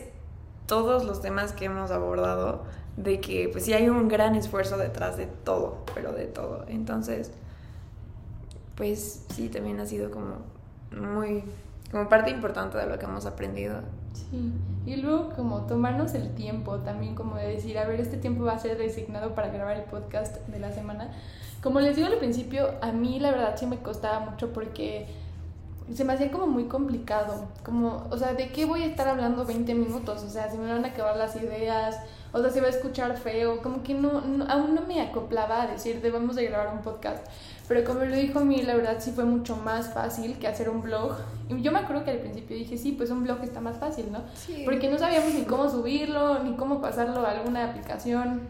todos 0.67 1.05
los 1.05 1.21
temas 1.21 1.53
que 1.53 1.65
hemos 1.65 1.91
abordado 1.91 2.65
de 2.97 3.21
que, 3.21 3.49
pues 3.49 3.65
sí 3.65 3.73
hay 3.73 3.89
un 3.89 4.07
gran 4.07 4.37
esfuerzo 4.37 4.77
detrás 4.77 5.17
de 5.17 5.27
todo, 5.27 5.79
pero 5.95 6.13
de 6.13 6.27
todo. 6.27 6.65
Entonces 6.69 7.33
pues 8.77 9.25
sí, 9.35 9.49
también 9.49 9.81
ha 9.81 9.87
sido 9.87 10.11
como 10.11 10.37
muy, 10.91 11.45
como 11.91 12.09
parte 12.09 12.31
importante 12.31 12.79
de 12.79 12.87
lo 12.87 12.99
que 12.99 13.05
hemos 13.05 13.27
aprendido. 13.27 13.81
Sí, 14.13 14.53
y 14.87 14.97
luego 14.97 15.31
como 15.31 15.63
tomarnos 15.63 16.15
el 16.15 16.35
tiempo 16.35 16.79
también, 16.79 17.15
como 17.15 17.37
de 17.37 17.49
decir, 17.49 17.79
a 17.79 17.87
ver, 17.87 18.01
este 18.01 18.17
tiempo 18.17 18.45
va 18.45 18.53
a 18.53 18.59
ser 18.59 18.79
designado 18.79 19.35
para 19.35 19.49
grabar 19.49 19.77
el 19.77 19.85
podcast 19.85 20.37
de 20.49 20.59
la 20.59 20.73
semana. 20.73 21.13
Como 21.63 21.81
les 21.81 21.97
digo 21.97 22.09
al 22.09 22.19
principio, 22.19 22.71
a 22.83 22.93
mí 22.93 23.19
la 23.19 23.31
verdad 23.31 23.57
sí 23.57 23.67
me 23.67 23.79
costaba 23.79 24.21
mucho 24.21 24.53
porque 24.53 25.07
se 25.93 26.05
me 26.05 26.15
hacía 26.15 26.31
como 26.31 26.47
muy 26.47 26.65
complicado, 26.65 27.47
como, 27.63 28.07
o 28.11 28.17
sea, 28.17 28.35
¿de 28.35 28.51
qué 28.53 28.65
voy 28.65 28.83
a 28.83 28.87
estar 28.87 29.07
hablando 29.07 29.45
20 29.45 29.75
minutos? 29.75 30.23
O 30.23 30.31
sea, 30.31 30.51
si 30.51 30.57
me 30.57 30.71
van 30.71 30.85
a 30.85 30.89
acabar 30.89 31.17
las 31.17 31.37
ideas, 31.37 31.99
o 32.33 32.41
sea, 32.41 32.51
se 32.51 32.61
va 32.61 32.69
a 32.69 32.71
escuchar 32.71 33.17
feo, 33.19 33.61
como 33.63 33.83
que 33.83 33.95
no, 33.95 34.23
aún 34.49 34.75
no 34.75 34.83
me 34.83 35.03
acoplaba 35.03 35.63
a 35.63 35.67
decir, 35.67 36.01
debemos 36.01 36.37
de 36.37 36.47
grabar 36.47 36.75
un 36.75 36.83
podcast. 36.83 37.27
Pero 37.67 37.83
como 37.85 38.05
lo 38.05 38.15
dijo 38.15 38.41
a 38.41 38.45
mí, 38.45 38.63
la 38.63 38.75
verdad 38.75 38.97
sí 38.99 39.11
fue 39.13 39.25
mucho 39.25 39.57
más 39.57 39.93
fácil 39.95 40.39
que 40.39 40.47
hacer 40.47 40.69
un 40.69 40.83
blog. 40.83 41.17
Y 41.49 41.63
yo 41.63 41.73
me 41.73 41.79
acuerdo 41.79 42.05
que 42.05 42.11
al 42.11 42.19
principio 42.19 42.57
dije, 42.57 42.77
sí, 42.77 42.93
pues 42.93 43.11
un 43.11 43.25
blog 43.25 43.43
está 43.43 43.61
más 43.61 43.79
fácil, 43.79 44.13
¿no? 44.13 44.23
Porque 44.65 44.91
no 44.91 44.99
sabíamos 44.99 45.33
ni 45.33 45.45
cómo 45.45 45.71
subirlo, 45.71 46.43
ni 46.43 46.57
cómo 46.57 46.83
pasarlo 46.83 47.27
a 47.27 47.31
alguna 47.31 47.71
aplicación, 47.71 48.43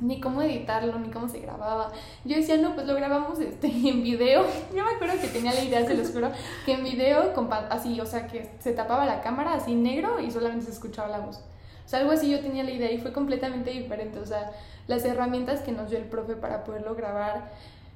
ni 0.00 0.20
cómo 0.20 0.42
editarlo, 0.42 0.98
ni 0.98 1.10
cómo 1.10 1.28
se 1.28 1.38
grababa. 1.38 1.92
Yo 2.24 2.36
decía, 2.36 2.56
no, 2.56 2.74
pues 2.74 2.88
lo 2.88 2.94
grabamos 2.94 3.38
este, 3.38 3.66
en 3.88 4.02
video. 4.02 4.44
Yo 4.74 4.84
me 4.84 4.90
acuerdo 4.90 5.20
que 5.20 5.28
tenía 5.28 5.52
la 5.52 5.62
idea, 5.62 5.86
se 5.86 5.94
los 5.94 6.10
juro, 6.10 6.32
que 6.66 6.72
en 6.72 6.82
video, 6.82 7.32
así, 7.70 8.00
o 8.00 8.06
sea, 8.06 8.26
que 8.26 8.50
se 8.58 8.72
tapaba 8.72 9.06
la 9.06 9.20
cámara 9.20 9.54
así 9.54 9.76
negro 9.76 10.18
y 10.18 10.30
solamente 10.30 10.66
se 10.66 10.72
escuchaba 10.72 11.08
la 11.08 11.20
voz. 11.20 11.36
O 11.84 11.88
sea, 11.90 12.00
algo 12.00 12.12
así 12.12 12.30
yo 12.30 12.40
tenía 12.40 12.64
la 12.64 12.70
idea 12.70 12.90
y 12.90 12.98
fue 12.98 13.12
completamente 13.12 13.70
diferente. 13.70 14.18
O 14.18 14.26
sea, 14.26 14.52
las 14.86 15.04
herramientas 15.04 15.60
que 15.60 15.72
nos 15.72 15.90
dio 15.90 15.98
el 15.98 16.04
profe 16.04 16.34
para 16.34 16.64
poderlo 16.64 16.94
grabar 16.94 17.50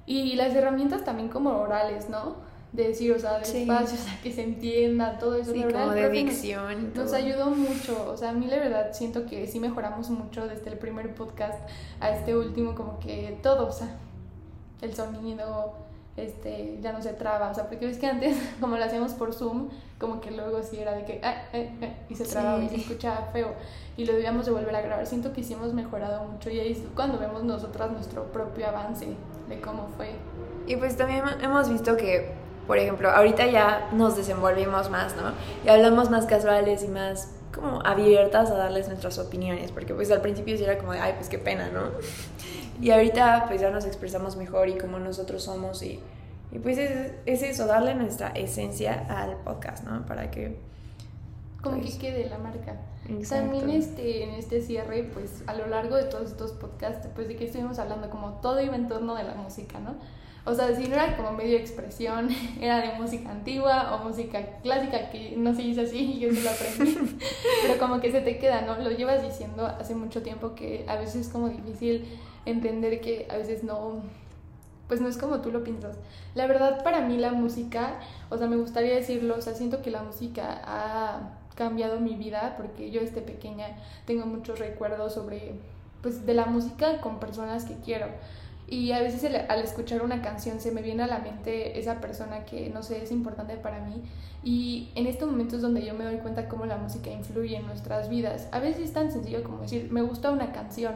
y 0.07 0.35
las 0.35 0.55
herramientas 0.55 1.05
también 1.05 1.29
como 1.29 1.51
orales, 1.51 2.09
¿no? 2.09 2.37
De 2.73 2.89
decir, 2.89 3.13
o 3.13 3.19
sea, 3.19 3.39
de 3.39 3.43
espacio, 3.43 3.99
o 4.01 4.03
sea, 4.03 4.21
que 4.23 4.33
se 4.33 4.43
entienda, 4.43 5.19
todo 5.19 5.37
eso. 5.37 5.53
Sí, 5.53 5.63
como 5.63 5.91
de 5.91 6.09
dicción. 6.11 6.93
Nos, 6.95 7.05
nos, 7.05 7.13
ayudó 7.13 7.51
mucho, 7.51 8.11
o 8.11 8.17
sea, 8.17 8.31
a 8.31 8.33
mí 8.33 8.47
la 8.47 8.57
verdad 8.57 8.93
siento 8.93 9.27
que 9.27 9.47
sí 9.47 9.61
mejoramos 9.61 10.11
mucho 10.11 10.47
desde 10.47 10.71
el 10.71 10.79
primer 10.79 11.15
podcast 11.15 11.59
a 12.01 12.11
este 12.11 12.37
último, 12.37 12.75
como 12.75 12.99
que 12.99 13.39
todo, 13.43 13.69
o 13.69 13.73
sea, 13.73 13.97
el 14.83 14.95
sonido, 14.95 15.84
este, 16.17 16.79
ya 16.81 16.93
no 16.93 17.03
se 17.03 17.13
traba, 17.13 17.51
o 17.51 17.55
sea, 17.55 17.69
porque 17.69 17.87
ves 17.87 17.99
que 17.99 18.07
antes, 18.07 18.37
como 18.61 18.77
lo 18.77 18.85
hacíamos 18.85 19.13
por 19.13 19.33
Zoom, 19.33 19.69
como 19.99 20.21
que 20.21 20.31
luego 20.31 20.63
sí 20.63 20.79
era 20.79 20.93
de 20.93 21.05
que, 21.05 21.21
ah, 21.23 21.43
eh, 21.53 21.73
eh", 21.81 21.97
y 22.09 22.15
se 22.15 22.25
trababa 22.25 22.63
y 22.63 22.69
se 22.69 22.77
escuchaba 22.77 23.29
feo, 23.33 23.55
y 23.97 24.05
lo 24.05 24.13
debíamos 24.13 24.47
de 24.47 24.53
volver 24.53 24.75
a 24.75 24.81
grabar. 24.81 25.07
Siento 25.07 25.33
que 25.33 25.43
sí 25.43 25.55
hemos 25.55 25.73
mejorado 25.73 26.25
mucho 26.25 26.51
y 26.51 26.61
ahí 26.61 26.73
es 26.73 26.79
cuando 26.95 27.19
vemos 27.19 27.45
nosotras 27.45 27.91
nuestro 27.91 28.25
propio 28.33 28.69
avance 28.69 29.07
de 29.49 29.61
cómo 29.61 29.89
fue. 29.97 30.11
Y 30.67 30.77
pues 30.77 30.97
también 30.97 31.25
hemos 31.43 31.69
visto 31.69 31.97
que, 31.97 32.33
por 32.67 32.79
ejemplo, 32.79 33.11
ahorita 33.11 33.47
ya 33.47 33.89
nos 33.93 34.17
desenvolvimos 34.17 34.91
más, 34.91 35.15
¿no? 35.17 35.33
Y 35.65 35.69
hablamos 35.69 36.11
más 36.11 36.27
casuales 36.27 36.83
y 36.83 36.89
más 36.89 37.35
como 37.55 37.81
abiertas 37.85 38.51
a 38.51 38.55
darles 38.57 38.89
nuestras 38.89 39.19
opiniones, 39.19 39.71
porque 39.71 39.95
pues 39.95 40.11
al 40.11 40.21
principio 40.21 40.57
sí 40.57 40.65
era 40.65 40.77
como 40.79 40.93
de, 40.93 40.99
ay, 40.99 41.15
pues 41.17 41.29
qué 41.29 41.39
pena, 41.39 41.69
¿no? 41.69 41.83
Y 42.81 42.91
ahorita 42.91 43.45
pues 43.49 43.61
ya 43.61 43.71
nos 43.71 43.85
expresamos 43.85 44.37
mejor 44.37 44.69
y 44.69 44.79
como 44.79 44.99
nosotros 44.99 45.45
somos 45.45 45.83
y, 45.83 46.01
y 46.53 46.59
pues 46.59 46.79
es, 46.79 47.13
es, 47.27 47.43
eso, 47.43 47.67
darle 47.67 47.95
nuestra 47.95 48.29
esencia 48.29 49.07
al 49.09 49.37
podcast, 49.39 49.85
¿no? 49.85 50.05
Para 50.07 50.31
que... 50.31 50.59
Como 51.63 51.77
que 51.77 51.83
pues, 51.83 51.97
quede 51.97 52.29
la 52.29 52.39
marca. 52.39 52.77
También 53.29 53.71
este, 53.71 54.25
en 54.25 54.31
este 54.31 54.63
cierre, 54.63 55.11
pues 55.13 55.43
a 55.47 55.55
lo 55.55 55.67
largo 55.67 55.97
de 55.97 56.05
todos 56.05 56.31
estos 56.31 56.53
podcasts, 56.53 57.07
pues 57.15 57.29
de 57.29 57.37
que 57.37 57.45
estuvimos 57.45 57.79
hablando, 57.79 58.09
como 58.09 58.35
todo 58.41 58.61
iba 58.63 58.75
en 58.77 58.89
torno 58.89 59.15
de 59.15 59.25
la 59.25 59.35
música, 59.35 59.79
¿no? 59.79 59.97
O 60.47 60.55
sea, 60.55 60.75
si 60.77 60.89
no 60.89 60.95
era 60.95 61.17
como 61.17 61.33
medio 61.33 61.57
expresión, 61.57 62.29
era 62.61 62.81
de 62.81 62.99
música 62.99 63.31
antigua 63.31 63.95
o 63.95 64.05
música 64.05 64.61
clásica, 64.63 65.11
que 65.11 65.35
no 65.37 65.55
se 65.55 65.63
dice 65.63 65.83
así 65.83 66.15
y 66.17 66.21
yo 66.21 66.31
sí 66.31 66.43
lo 66.43 66.51
aprendí, 66.51 67.19
pero 67.63 67.79
como 67.79 68.01
que 68.01 68.11
se 68.13 68.21
te 68.21 68.39
queda, 68.39 68.63
¿no? 68.63 68.77
Lo 68.79 68.91
llevas 68.91 69.23
diciendo 69.23 69.67
hace 69.67 69.95
mucho 69.95 70.23
tiempo 70.23 70.55
que 70.55 70.85
a 70.89 70.97
veces 70.97 71.27
es 71.27 71.29
como 71.29 71.49
difícil 71.49 72.07
entender 72.47 73.01
que 73.01 73.27
a 73.31 73.37
veces 73.37 73.65
no, 73.65 74.03
pues 74.89 75.01
no 75.01 75.09
es 75.09 75.17
como 75.17 75.41
tú 75.41 75.51
lo 75.51 75.65
piensas. 75.65 75.97
La 76.35 76.47
verdad, 76.47 76.83
para 76.83 77.01
mí 77.01 77.17
la 77.17 77.33
música, 77.33 77.99
o 78.31 78.39
sea, 78.39 78.47
me 78.47 78.57
gustaría 78.57 78.95
decirlo, 78.95 79.37
o 79.37 79.41
sea, 79.41 79.55
siento 79.55 79.83
que 79.83 79.91
la 79.91 80.03
música 80.03 80.61
ha 80.65 81.39
cambiado 81.55 82.01
mi 82.01 82.17
vida 82.17 82.55
porque 82.57 82.91
yo 82.91 83.01
desde 83.01 83.23
pequeña 83.23 83.69
tengo 84.07 84.27
muchos 84.27 84.59
recuerdos 84.59 85.15
sobre 85.15 85.55
pues 86.03 86.27
de 86.27 86.35
la 86.35 86.47
música 86.47 87.01
con 87.01 87.19
personas 87.19 87.65
que 87.65 87.77
quiero. 87.77 88.09
Y 88.67 88.93
a 88.93 89.01
veces 89.01 89.31
al 89.49 89.61
escuchar 89.61 90.03
una 90.03 90.23
canción 90.23 90.59
se 90.59 90.73
me 90.73 90.81
viene 90.81 91.03
a 91.03 91.07
la 91.07 91.19
mente 91.19 91.79
esa 91.79 92.01
persona 92.01 92.45
que 92.45 92.71
no 92.71 92.83
sé 92.83 93.03
es 93.03 93.11
importante 93.11 93.57
para 93.57 93.81
mí. 93.81 94.03
Y 94.43 94.91
en 94.95 95.07
estos 95.07 95.31
momentos 95.31 95.63
donde 95.63 95.85
yo 95.85 95.95
me 95.95 96.05
doy 96.05 96.17
cuenta 96.17 96.49
cómo 96.49 96.67
la 96.67 96.77
música 96.77 97.11
influye 97.11 97.57
en 97.57 97.67
nuestras 97.67 98.09
vidas. 98.09 98.49
A 98.53 98.61
veces 98.61 98.85
es 98.85 98.93
tan 98.93 99.11
sencillo 99.11 99.43
como 99.43 99.61
decir 99.61 99.89
me 99.91 100.03
gusta 100.03 100.31
una 100.31 100.53
canción 100.53 100.95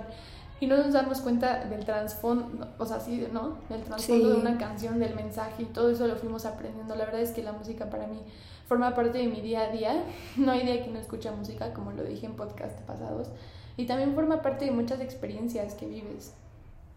y 0.61 0.67
no 0.67 0.77
nos 0.77 0.93
damos 0.93 1.21
cuenta 1.21 1.65
del 1.65 1.85
trasfondo, 1.85 2.69
o 2.79 2.87
sea, 2.87 2.99
sí, 2.99 3.27
¿no? 3.33 3.59
Del 3.69 3.83
trasfondo 3.83 4.31
de 4.31 4.37
una 4.37 4.59
canción, 4.59 4.99
del 4.99 5.15
mensaje 5.15 5.63
y 5.63 5.67
todo 5.67 5.91
eso 5.91 6.07
lo 6.07 6.17
fuimos 6.17 6.47
aprendiendo. 6.47 6.97
La 6.97 7.05
verdad 7.05 7.21
es 7.21 7.31
que 7.31 7.43
la 7.43 7.53
música 7.53 7.89
para 7.91 8.07
mí 8.07 8.21
forma 8.67 8.95
parte 8.95 9.19
de 9.19 9.29
mi 9.29 9.41
día 9.41 9.63
a 9.63 9.69
día. 9.71 10.05
No 10.37 10.53
hay 10.53 10.65
día 10.65 10.83
que 10.83 10.91
no 10.91 10.99
escuche 10.99 11.31
música, 11.31 11.73
como 11.73 11.93
lo 11.93 12.03
dije 12.03 12.27
en 12.27 12.35
podcast 12.35 12.79
pasados. 12.81 13.29
Y 13.77 13.87
también 13.87 14.15
forma 14.15 14.43
parte 14.43 14.65
de 14.65 14.73
muchas 14.73 15.01
experiencias 15.01 15.75
que 15.75 15.87
vives. 15.87 16.35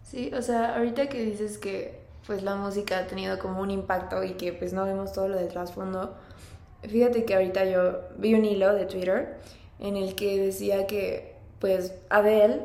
Sí, 0.04 0.32
o 0.36 0.42
sea, 0.42 0.76
ahorita 0.76 1.08
que 1.10 1.24
dices 1.24 1.60
que 1.60 2.02
pues 2.26 2.44
la 2.44 2.56
música 2.56 3.00
ha 3.00 3.08
tenido 3.08 3.38
como 3.40 3.62
un 3.62 3.72
impacto 3.72 4.24
y 4.24 4.34
que 4.34 4.54
pues 4.54 4.74
no 4.74 4.86
vemos 4.86 5.14
todo 5.14 5.28
lo 5.28 5.38
del 5.38 5.48
trasfondo, 5.48 6.16
fíjate 6.82 7.26
que 7.26 7.36
ahorita 7.36 7.66
yo 7.66 8.00
vi 8.18 8.34
un 8.34 8.46
hilo 8.46 8.74
de 8.74 8.86
Twitter 8.86 9.38
en 9.80 9.98
el 9.98 10.16
que 10.16 10.40
decía 10.40 10.88
que 10.88 11.36
pues 11.60 11.94
Adele 12.10 12.62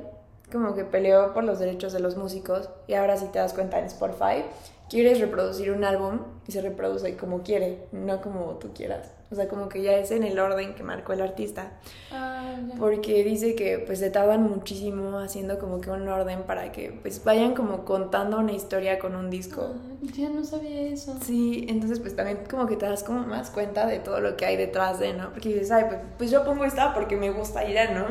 como 0.50 0.74
que 0.74 0.84
peleó 0.84 1.32
por 1.32 1.44
los 1.44 1.58
derechos 1.58 1.92
de 1.92 2.00
los 2.00 2.16
músicos 2.16 2.68
y 2.86 2.94
ahora 2.94 3.16
si 3.16 3.26
te 3.26 3.38
das 3.38 3.52
cuenta 3.52 3.78
en 3.78 3.86
Spotify 3.86 4.44
quieres 4.88 5.20
reproducir 5.20 5.72
un 5.72 5.84
álbum 5.84 6.20
y 6.46 6.52
se 6.52 6.62
reproduce 6.62 7.16
como 7.16 7.42
quiere, 7.42 7.86
no 7.92 8.20
como 8.20 8.56
tú 8.58 8.72
quieras. 8.72 9.10
O 9.28 9.34
sea, 9.34 9.48
como 9.48 9.68
que 9.68 9.82
ya 9.82 9.96
es 9.96 10.12
en 10.12 10.22
el 10.22 10.38
orden 10.38 10.76
que 10.76 10.84
marcó 10.84 11.12
el 11.12 11.20
artista. 11.20 11.72
Ah, 12.12 12.54
Porque 12.78 13.24
dice 13.24 13.56
que 13.56 13.80
pues 13.80 13.98
se 13.98 14.08
tardan 14.08 14.44
muchísimo 14.44 15.18
haciendo 15.18 15.58
como 15.58 15.80
que 15.80 15.90
un 15.90 16.08
orden 16.08 16.44
para 16.44 16.70
que 16.70 16.96
pues 17.02 17.24
vayan 17.24 17.54
como 17.54 17.84
contando 17.84 18.38
una 18.38 18.52
historia 18.52 19.00
con 19.00 19.16
un 19.16 19.28
disco. 19.28 19.74
Ah, 19.74 20.06
ya 20.16 20.28
no 20.28 20.44
sabía 20.44 20.82
eso. 20.82 21.16
Sí, 21.24 21.66
entonces 21.68 21.98
pues 21.98 22.14
también 22.14 22.38
como 22.48 22.68
que 22.68 22.76
te 22.76 22.86
das 22.86 23.02
como 23.02 23.26
más 23.26 23.50
cuenta 23.50 23.86
de 23.86 23.98
todo 23.98 24.20
lo 24.20 24.36
que 24.36 24.46
hay 24.46 24.56
detrás 24.56 25.00
de, 25.00 25.12
¿no? 25.12 25.30
Porque 25.30 25.48
dices, 25.48 25.72
ay, 25.72 25.86
pues, 25.88 26.00
pues 26.18 26.30
yo 26.30 26.44
pongo 26.44 26.64
esta 26.64 26.94
porque 26.94 27.16
me 27.16 27.32
gusta 27.32 27.68
ir, 27.68 27.90
¿no? 27.90 28.06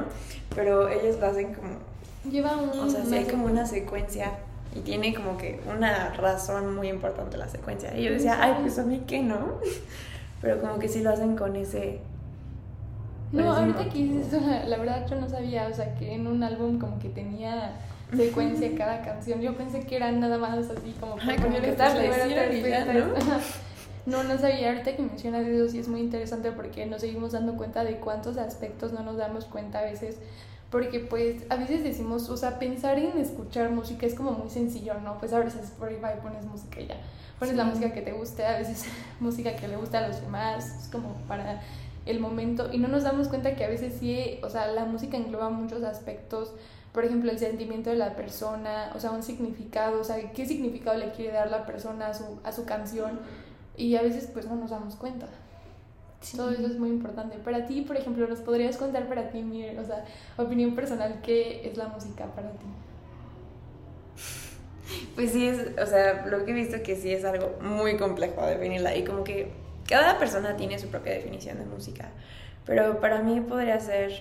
Pero 0.53 0.89
ellos 0.89 1.17
lo 1.17 1.27
hacen 1.27 1.53
como... 1.53 1.94
Lleva 2.31 2.57
un... 2.57 2.69
O 2.79 2.89
sea, 2.89 3.03
sí 3.05 3.15
hay 3.15 3.25
como 3.25 3.45
una 3.45 3.65
secuencia 3.65 4.31
y 4.75 4.79
tiene 4.79 5.13
como 5.13 5.37
que 5.37 5.61
una 5.73 6.13
razón 6.13 6.75
muy 6.75 6.89
importante 6.89 7.37
la 7.37 7.47
secuencia. 7.47 7.97
Y 7.97 8.03
yo 8.03 8.11
decía, 8.11 8.37
ay, 8.41 8.55
pues 8.61 8.77
a 8.77 8.83
mí 8.83 9.03
qué, 9.07 9.21
¿no? 9.21 9.59
Pero 10.41 10.59
como 10.61 10.79
que 10.79 10.87
sí 10.89 11.01
lo 11.01 11.11
hacen 11.11 11.35
con 11.35 11.55
ese, 11.55 12.01
No, 13.31 13.53
ahorita 13.53 13.89
que 13.89 13.99
dices 13.99 14.33
eso, 14.33 14.41
la 14.67 14.77
verdad 14.77 15.07
yo 15.09 15.15
no 15.15 15.29
sabía, 15.29 15.67
o 15.71 15.73
sea, 15.73 15.95
que 15.95 16.13
en 16.13 16.27
un 16.27 16.43
álbum 16.43 16.77
como 16.77 16.99
que 16.99 17.09
tenía 17.09 17.73
secuencia 18.15 18.69
cada 18.77 19.01
canción. 19.01 19.41
Yo 19.41 19.55
pensé 19.55 19.81
que 19.81 19.95
eran 19.95 20.19
nada 20.19 20.37
más 20.37 20.69
así 20.69 20.93
como 20.99 21.15
Ay, 21.21 21.37
como 21.37 21.59
que 21.59 21.69
esta 21.69 21.93
pues. 21.93 22.17
No, 24.05 24.23
no 24.23 24.37
sabía. 24.37 24.69
Ahorita 24.69 24.95
que 24.95 25.01
mencionas 25.01 25.47
eso 25.47 25.67
sí 25.71 25.79
es 25.79 25.87
muy 25.87 25.99
interesante 25.99 26.51
porque 26.51 26.85
nos 26.85 27.01
seguimos 27.01 27.31
dando 27.31 27.55
cuenta 27.55 27.83
de 27.83 27.95
cuántos 27.95 28.37
aspectos 28.37 28.93
no 28.93 29.01
nos 29.01 29.17
damos 29.17 29.45
cuenta 29.45 29.79
a 29.79 29.83
veces. 29.83 30.17
Porque 30.69 30.99
pues 30.99 31.43
a 31.49 31.55
veces 31.55 31.83
decimos, 31.83 32.29
o 32.29 32.37
sea, 32.37 32.59
pensar 32.59 32.97
en 32.99 33.17
escuchar 33.17 33.69
música 33.69 34.05
es 34.05 34.15
como 34.15 34.31
muy 34.31 34.49
sencillo, 34.49 34.95
¿no? 35.01 35.17
Pues 35.19 35.31
a 35.33 35.39
veces 35.39 35.63
Spotify 35.63 36.19
pones 36.21 36.45
música 36.45 36.81
y 36.81 36.87
ya. 36.87 36.97
Pones 37.39 37.55
la 37.55 37.65
música 37.65 37.93
que 37.93 38.01
te 38.01 38.13
guste, 38.13 38.45
a 38.45 38.57
veces 38.57 38.85
música 39.19 39.55
que 39.55 39.67
le 39.67 39.77
gusta 39.77 39.99
a 39.99 40.07
los 40.07 40.21
demás, 40.21 40.83
es 40.83 40.87
como 40.89 41.13
para 41.27 41.61
el 42.05 42.19
momento. 42.19 42.71
Y 42.71 42.77
no 42.77 42.87
nos 42.87 43.03
damos 43.03 43.27
cuenta 43.27 43.55
que 43.55 43.65
a 43.65 43.69
veces 43.69 43.95
sí, 43.99 44.39
o 44.43 44.49
sea, 44.49 44.67
la 44.67 44.85
música 44.85 45.17
engloba 45.17 45.49
muchos 45.49 45.83
aspectos 45.83 46.53
por 46.95 47.03
ejemplo, 47.03 47.29
el 47.29 47.37
sentimiento 47.37 47.89
de 47.89 47.97
la 47.97 48.15
persona, 48.15 48.89
o 48.95 49.01
sea, 49.01 49.11
un 49.11 49.21
significado, 49.21 49.99
o 49.99 50.03
sea, 50.05 50.31
qué 50.31 50.45
significado 50.45 50.97
le 50.97 51.11
quiere 51.11 51.33
dar 51.33 51.51
la 51.51 51.65
persona 51.65 52.07
a 52.07 52.13
su, 52.13 52.39
a 52.45 52.53
su 52.53 52.63
canción 52.63 53.19
y 53.75 53.97
a 53.97 54.01
veces 54.01 54.29
pues 54.31 54.47
no 54.47 54.55
nos 54.55 54.69
damos 54.69 54.95
cuenta. 54.95 55.27
Todo 56.33 56.51
eso 56.51 56.65
es 56.65 56.77
muy 56.77 56.89
importante. 56.89 57.37
Para 57.37 57.65
ti, 57.65 57.81
por 57.81 57.97
ejemplo, 57.97 58.27
¿nos 58.27 58.39
podrías 58.39 58.77
contar 58.77 59.07
para 59.07 59.29
ti, 59.29 59.41
Mir, 59.41 59.77
o 59.79 59.85
sea, 59.85 60.05
opinión 60.37 60.75
personal, 60.75 61.19
qué 61.21 61.67
es 61.67 61.77
la 61.77 61.87
música 61.87 62.25
para 62.35 62.51
ti? 62.51 62.65
Pues 65.15 65.31
sí, 65.31 65.47
es, 65.47 65.77
o 65.81 65.85
sea, 65.85 66.25
lo 66.25 66.45
que 66.45 66.51
he 66.51 66.53
visto 66.53 66.81
que 66.83 66.95
sí 66.95 67.11
es 67.11 67.23
algo 67.25 67.51
muy 67.61 67.97
complejo 67.97 68.45
definirla 68.45 68.95
y 68.95 69.03
como 69.03 69.23
que 69.23 69.51
cada 69.87 70.17
persona 70.17 70.55
tiene 70.57 70.79
su 70.79 70.87
propia 70.87 71.13
definición 71.13 71.57
de 71.57 71.65
música, 71.65 72.09
pero 72.65 72.99
para 72.99 73.21
mí 73.21 73.39
podría 73.41 73.79
ser, 73.79 74.11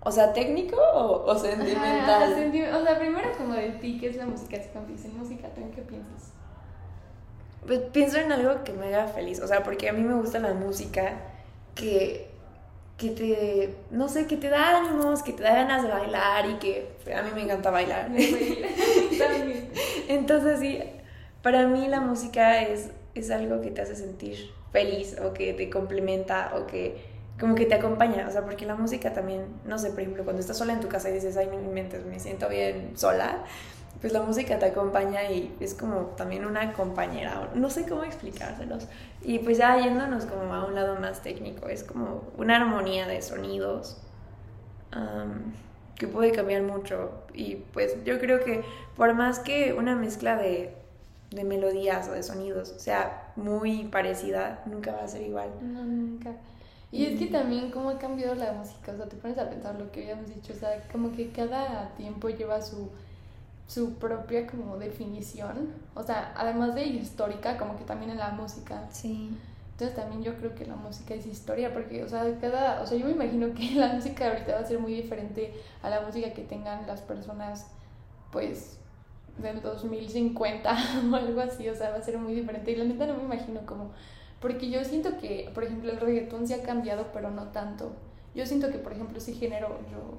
o 0.00 0.10
sea, 0.10 0.32
técnico 0.32 0.76
o, 0.76 1.24
o 1.26 1.38
sentimental. 1.38 2.32
Ajá, 2.32 2.78
o 2.78 2.84
sea, 2.84 2.98
primero 2.98 3.28
como 3.36 3.54
de 3.54 3.70
ti, 3.72 3.98
¿qué 4.00 4.08
es 4.08 4.16
la 4.16 4.26
música? 4.26 4.56
Si 4.62 4.68
cuando 4.70 4.92
dicen 4.92 5.16
música, 5.16 5.48
¿tú 5.54 5.60
en 5.60 5.70
qué 5.70 5.82
piensas? 5.82 6.32
Pues 7.66 7.80
pienso 7.92 8.18
en 8.18 8.30
algo 8.32 8.62
que 8.64 8.72
me 8.72 8.86
haga 8.86 9.08
feliz, 9.08 9.40
o 9.40 9.46
sea, 9.46 9.62
porque 9.62 9.88
a 9.88 9.92
mí 9.92 10.02
me 10.02 10.14
gusta 10.14 10.38
la 10.38 10.54
música 10.54 11.14
que, 11.74 12.28
que 12.96 13.10
te, 13.10 13.74
no 13.90 14.08
sé, 14.08 14.26
que 14.26 14.36
te 14.36 14.48
da 14.48 14.78
ánimos, 14.78 15.22
que 15.22 15.32
te 15.32 15.42
da 15.42 15.54
ganas 15.54 15.82
de 15.82 15.88
bailar 15.88 16.48
y 16.48 16.54
que 16.54 16.88
a 17.14 17.22
mí 17.22 17.30
me 17.34 17.42
encanta 17.42 17.70
bailar. 17.70 18.10
Entonces 20.08 20.60
sí, 20.60 20.80
para 21.42 21.66
mí 21.66 21.88
la 21.88 22.00
música 22.00 22.62
es, 22.62 22.90
es 23.14 23.30
algo 23.30 23.60
que 23.60 23.70
te 23.70 23.82
hace 23.82 23.96
sentir 23.96 24.50
feliz 24.72 25.16
o 25.24 25.32
que 25.32 25.52
te 25.52 25.70
complementa 25.70 26.52
o 26.56 26.66
que 26.66 27.16
como 27.38 27.54
que 27.54 27.66
te 27.66 27.74
acompaña, 27.74 28.26
o 28.28 28.30
sea, 28.30 28.44
porque 28.44 28.64
la 28.64 28.76
música 28.76 29.12
también, 29.12 29.44
no 29.64 29.78
sé, 29.78 29.90
por 29.90 30.00
ejemplo, 30.00 30.24
cuando 30.24 30.40
estás 30.40 30.56
sola 30.56 30.72
en 30.72 30.80
tu 30.80 30.88
casa 30.88 31.10
y 31.10 31.12
dices, 31.12 31.36
ay, 31.36 31.46
no 31.46 31.58
me 31.58 31.64
inventes, 31.64 32.04
me 32.06 32.18
siento 32.18 32.48
bien 32.48 32.92
sola, 32.96 33.44
pues 34.00 34.12
la 34.12 34.22
música 34.22 34.58
te 34.58 34.66
acompaña 34.66 35.30
y 35.30 35.54
es 35.60 35.74
como 35.74 36.00
también 36.16 36.44
una 36.44 36.72
compañera, 36.72 37.50
no 37.54 37.70
sé 37.70 37.86
cómo 37.86 38.04
explicárselos. 38.04 38.86
Y 39.22 39.38
pues 39.40 39.58
ya 39.58 39.78
yéndonos 39.78 40.26
como 40.26 40.54
a 40.54 40.66
un 40.66 40.74
lado 40.74 40.96
más 41.00 41.22
técnico, 41.22 41.68
es 41.68 41.82
como 41.84 42.24
una 42.36 42.56
armonía 42.56 43.06
de 43.06 43.22
sonidos 43.22 43.98
que 45.96 46.06
puede 46.08 46.32
cambiar 46.32 46.62
mucho. 46.62 47.10
Y 47.34 47.56
pues 47.72 47.96
yo 48.04 48.18
creo 48.20 48.44
que 48.44 48.64
por 48.96 49.14
más 49.14 49.38
que 49.38 49.72
una 49.72 49.96
mezcla 49.96 50.36
de, 50.36 50.74
de 51.30 51.44
melodías 51.44 52.08
o 52.08 52.12
de 52.12 52.22
sonidos 52.22 52.74
sea 52.76 53.32
muy 53.36 53.84
parecida, 53.84 54.62
nunca 54.66 54.92
va 54.92 55.04
a 55.04 55.08
ser 55.08 55.22
igual. 55.22 55.50
No, 55.62 55.84
nunca. 55.84 56.32
Y 56.92 57.04
es 57.04 57.18
que 57.18 57.26
también 57.26 57.70
cómo 57.70 57.90
ha 57.90 57.98
cambiado 57.98 58.34
la 58.36 58.52
música, 58.52 58.92
o 58.92 58.96
sea, 58.96 59.06
te 59.06 59.16
pones 59.16 59.36
a 59.38 59.50
pensar 59.50 59.74
lo 59.74 59.90
que 59.90 60.02
habíamos 60.02 60.32
dicho, 60.32 60.52
o 60.52 60.56
sea, 60.56 60.86
como 60.92 61.12
que 61.12 61.30
cada 61.30 61.88
tiempo 61.96 62.28
lleva 62.28 62.62
su, 62.62 62.90
su 63.66 63.94
propia 63.94 64.46
como 64.46 64.78
definición, 64.78 65.74
o 65.94 66.02
sea, 66.02 66.32
además 66.36 66.74
de 66.74 66.84
histórica, 66.84 67.56
como 67.56 67.76
que 67.76 67.84
también 67.84 68.12
en 68.12 68.18
la 68.18 68.30
música. 68.30 68.86
Sí. 68.90 69.36
Entonces 69.72 69.94
también 69.94 70.22
yo 70.22 70.36
creo 70.36 70.54
que 70.54 70.64
la 70.64 70.76
música 70.76 71.14
es 71.14 71.26
historia, 71.26 71.72
porque, 71.74 72.02
o 72.02 72.08
sea, 72.08 72.24
cada, 72.40 72.80
o 72.80 72.86
sea, 72.86 72.96
yo 72.96 73.04
me 73.04 73.12
imagino 73.12 73.52
que 73.54 73.74
la 73.74 73.92
música 73.92 74.24
de 74.24 74.30
ahorita 74.30 74.54
va 74.54 74.60
a 74.60 74.64
ser 74.64 74.78
muy 74.78 74.94
diferente 74.94 75.52
a 75.82 75.90
la 75.90 76.00
música 76.00 76.32
que 76.32 76.42
tengan 76.42 76.86
las 76.86 77.02
personas, 77.02 77.66
pues, 78.32 78.78
del 79.38 79.60
2050 79.60 80.76
o 81.12 81.14
algo 81.14 81.40
así, 81.40 81.68
o 81.68 81.74
sea, 81.74 81.90
va 81.90 81.96
a 81.96 82.02
ser 82.02 82.18
muy 82.18 82.34
diferente. 82.34 82.70
Y 82.70 82.76
la 82.76 82.84
neta 82.84 83.06
no 83.06 83.14
me 83.14 83.24
imagino 83.24 83.60
cómo, 83.66 83.90
porque 84.40 84.70
yo 84.70 84.82
siento 84.84 85.18
que, 85.18 85.50
por 85.52 85.64
ejemplo, 85.64 85.90
el 85.90 86.00
reggaetón 86.00 86.46
sí 86.46 86.54
ha 86.54 86.62
cambiado, 86.62 87.08
pero 87.12 87.30
no 87.30 87.48
tanto. 87.48 87.92
Yo 88.34 88.46
siento 88.46 88.70
que, 88.70 88.78
por 88.78 88.92
ejemplo, 88.92 89.18
ese 89.18 89.34
género 89.34 89.78
yo 89.90 90.18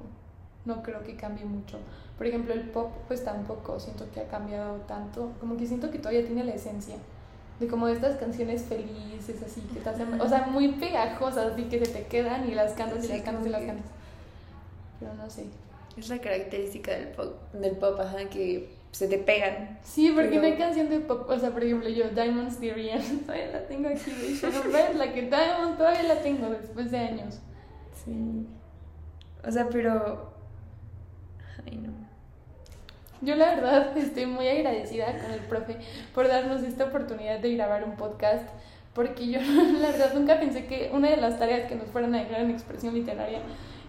no 0.68 0.84
creo 0.84 1.04
que 1.04 1.16
cambie 1.16 1.46
mucho. 1.46 1.80
Por 2.18 2.28
ejemplo, 2.28 2.54
el 2.54 2.70
pop, 2.70 2.92
pues 3.08 3.24
tampoco 3.24 3.80
siento 3.80 4.06
que 4.14 4.20
ha 4.20 4.28
cambiado 4.28 4.76
tanto, 4.88 5.32
como 5.40 5.58
que 5.58 5.66
siento 5.66 5.90
que 5.90 5.98
todavía 5.98 6.26
tiene 6.26 6.44
la 6.44 6.54
esencia 6.54 6.96
de 7.60 7.68
como 7.68 7.88
estas 7.88 8.18
canciones 8.18 8.64
felices, 8.64 9.42
así, 9.44 9.62
que 9.62 9.80
te 9.80 9.90
hacen, 9.90 10.22
o 10.22 10.30
sea, 10.30 10.46
muy 10.46 10.74
pegajosas, 10.74 11.54
así 11.54 11.64
que 11.64 11.84
se 11.84 11.92
te 11.92 12.06
quedan 12.06 12.48
y 12.48 12.54
las 12.54 12.74
cantas 12.74 13.04
y 13.06 13.08
las 13.08 13.22
cantas 13.22 13.48
y 13.48 13.50
las 13.50 13.64
cantas. 13.64 13.92
Pero 15.00 15.14
no 15.16 15.30
sé. 15.30 15.46
Es 15.98 16.10
la 16.10 16.20
característica 16.20 16.92
del 16.92 17.08
pop, 17.10 17.34
del 17.54 17.76
pop 17.78 18.00
ajá, 18.00 18.30
que 18.30 18.70
se 18.92 19.08
te 19.08 19.18
pegan. 19.18 19.80
Sí, 19.84 20.12
porque 20.14 20.30
Pero- 20.30 20.42
no 20.42 20.48
hay 20.48 20.58
canción 20.58 20.90
de 20.90 21.00
pop, 21.00 21.28
o 21.30 21.40
sea, 21.40 21.50
por 21.50 21.64
ejemplo, 21.64 21.90
yo, 21.90 22.10
Diamonds 22.10 22.58
Theory, 22.60 22.92
todavía 23.26 23.48
la 23.52 23.68
tengo 23.68 23.90
aquí, 23.90 24.12
de. 24.12 24.94
La 24.94 25.14
que 25.14 25.22
Diamond 25.24 25.78
todavía 25.78 26.04
la 26.04 26.22
tengo 26.22 26.50
después 26.50 26.92
de 26.92 26.98
años. 27.00 27.40
Sí. 28.06 28.46
O 29.48 29.52
sea, 29.52 29.68
pero... 29.70 30.37
Ay, 31.68 31.78
no. 31.78 31.92
Yo 33.22 33.36
la 33.36 33.56
verdad 33.56 33.98
estoy 33.98 34.26
muy 34.26 34.48
agradecida 34.48 35.06
con 35.20 35.32
el 35.32 35.42
profe 35.42 35.78
por 36.14 36.28
darnos 36.28 36.64
esta 36.64 36.86
oportunidad 36.86 37.40
de 37.40 37.56
grabar 37.56 37.84
un 37.84 37.96
podcast, 37.96 38.48
porque 38.94 39.28
yo 39.28 39.40
la 39.82 39.92
verdad 39.92 40.14
nunca 40.14 40.40
pensé 40.40 40.66
que 40.66 40.92
una 40.94 41.10
de 41.10 41.18
las 41.18 41.40
tareas 41.40 41.68
que 41.68 41.76
nos 41.76 41.88
fueran 41.88 42.16
a 42.16 42.24
dejar 42.24 42.42
en 42.42 42.52
expresión 42.52 42.94
literaria 42.94 43.40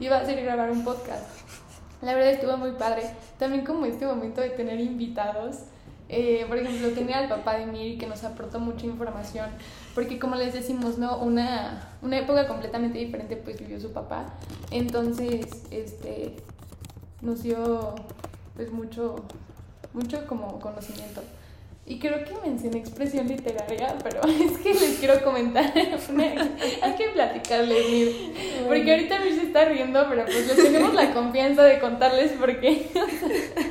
iba 0.01 0.17
a 0.17 0.25
ser 0.25 0.43
grabar 0.43 0.71
un 0.71 0.85
podcast. 0.85 1.25
La 2.03 2.15
verdad 2.15 2.31
estuvo 2.31 2.57
muy 2.57 2.73
padre. 2.73 3.03
También 3.39 3.65
como 3.65 3.85
este 3.87 4.07
momento 4.07 4.41
de 4.41 4.51
tener 4.51 4.81
invitados. 4.81 5.65
Eh, 6.09 6.47
por 6.49 6.57
ejemplo, 6.57 6.89
tenía 6.91 7.19
al 7.19 7.29
papá 7.29 7.59
de 7.59 7.67
Miri 7.67 7.99
que 7.99 8.07
nos 8.07 8.25
aportó 8.25 8.61
mucha 8.61 8.87
información, 8.87 9.51
porque 9.95 10.19
como 10.19 10.37
les 10.37 10.55
decimos, 10.55 10.97
¿no? 10.97 11.19
Una, 11.19 11.91
una 12.01 12.19
época 12.19 12.49
completamente 12.49 12.99
diferente 12.99 13.37
pues 13.37 13.59
vivió 13.59 13.79
su 13.79 13.93
papá. 13.93 14.33
Entonces, 14.71 15.47
este, 15.71 16.37
nos 17.21 17.43
dio 17.43 17.95
pues 18.55 18.71
mucho, 18.73 19.17
mucho 19.93 20.27
como 20.27 20.59
conocimiento. 20.61 21.23
Y 21.87 21.99
creo 21.99 22.23
que 22.23 22.35
mencioné 22.47 22.79
expresión 22.79 23.29
literaria, 23.29 23.97
pero 24.03 24.21
es 24.23 24.59
que 24.59 24.75
les 24.75 24.99
quiero 24.99 25.25
comentar. 25.25 25.73
hay 26.83 26.95
que 26.97 27.09
platicarles, 27.15 27.91
Mir. 27.91 28.35
Porque 28.67 28.91
ahorita 28.93 29.21
Mir 29.21 29.35
se 29.35 29.47
está 29.47 29.65
riendo, 29.65 30.05
pero 30.09 30.25
pues 30.27 30.47
les 30.47 30.57
tenemos 30.57 30.93
la 30.93 31.15
confianza 31.15 31.63
de 31.63 31.81
contarles 31.81 32.33
porque 32.39 32.91